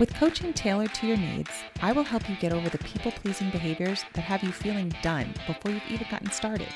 With 0.00 0.14
coaching 0.14 0.54
tailored 0.54 0.94
to 0.94 1.06
your 1.06 1.18
needs, 1.18 1.50
I 1.82 1.92
will 1.92 2.04
help 2.04 2.28
you 2.28 2.36
get 2.36 2.52
over 2.52 2.70
the 2.70 2.78
people 2.78 3.12
pleasing 3.12 3.50
behaviors 3.50 4.04
that 4.14 4.22
have 4.22 4.42
you 4.42 4.50
feeling 4.50 4.94
done 5.02 5.34
before 5.46 5.70
you've 5.70 5.82
even 5.90 6.06
gotten 6.10 6.30
started. 6.30 6.68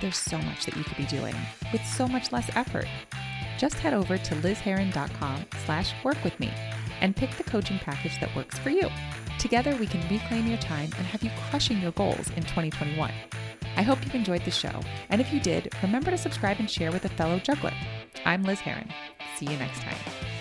There's 0.00 0.16
so 0.16 0.38
much 0.38 0.66
that 0.66 0.76
you 0.76 0.82
could 0.82 0.96
be 0.96 1.06
doing 1.06 1.36
with 1.72 1.86
so 1.86 2.08
much 2.08 2.32
less 2.32 2.50
effort. 2.56 2.88
Just 3.56 3.78
head 3.78 3.94
over 3.94 4.18
to 4.18 4.34
lizheron.com 4.36 5.46
slash 5.64 5.94
work 6.02 6.22
with 6.24 6.38
me 6.40 6.50
and 7.04 7.14
pick 7.14 7.30
the 7.36 7.44
coaching 7.44 7.78
package 7.78 8.18
that 8.18 8.34
works 8.34 8.58
for 8.58 8.70
you. 8.70 8.88
Together, 9.38 9.76
we 9.76 9.86
can 9.86 10.00
reclaim 10.08 10.46
your 10.46 10.56
time 10.56 10.90
and 10.96 11.06
have 11.06 11.22
you 11.22 11.30
crushing 11.50 11.78
your 11.78 11.92
goals 11.92 12.30
in 12.30 12.42
2021. 12.42 13.12
I 13.76 13.82
hope 13.82 14.02
you've 14.02 14.14
enjoyed 14.14 14.42
the 14.46 14.50
show, 14.50 14.80
and 15.10 15.20
if 15.20 15.30
you 15.30 15.38
did, 15.38 15.70
remember 15.82 16.10
to 16.10 16.16
subscribe 16.16 16.60
and 16.60 16.70
share 16.70 16.92
with 16.92 17.04
a 17.04 17.10
fellow 17.10 17.38
juggler. 17.38 17.74
I'm 18.24 18.42
Liz 18.42 18.60
Heron. 18.60 18.88
See 19.36 19.44
you 19.44 19.58
next 19.58 19.82
time. 19.82 20.33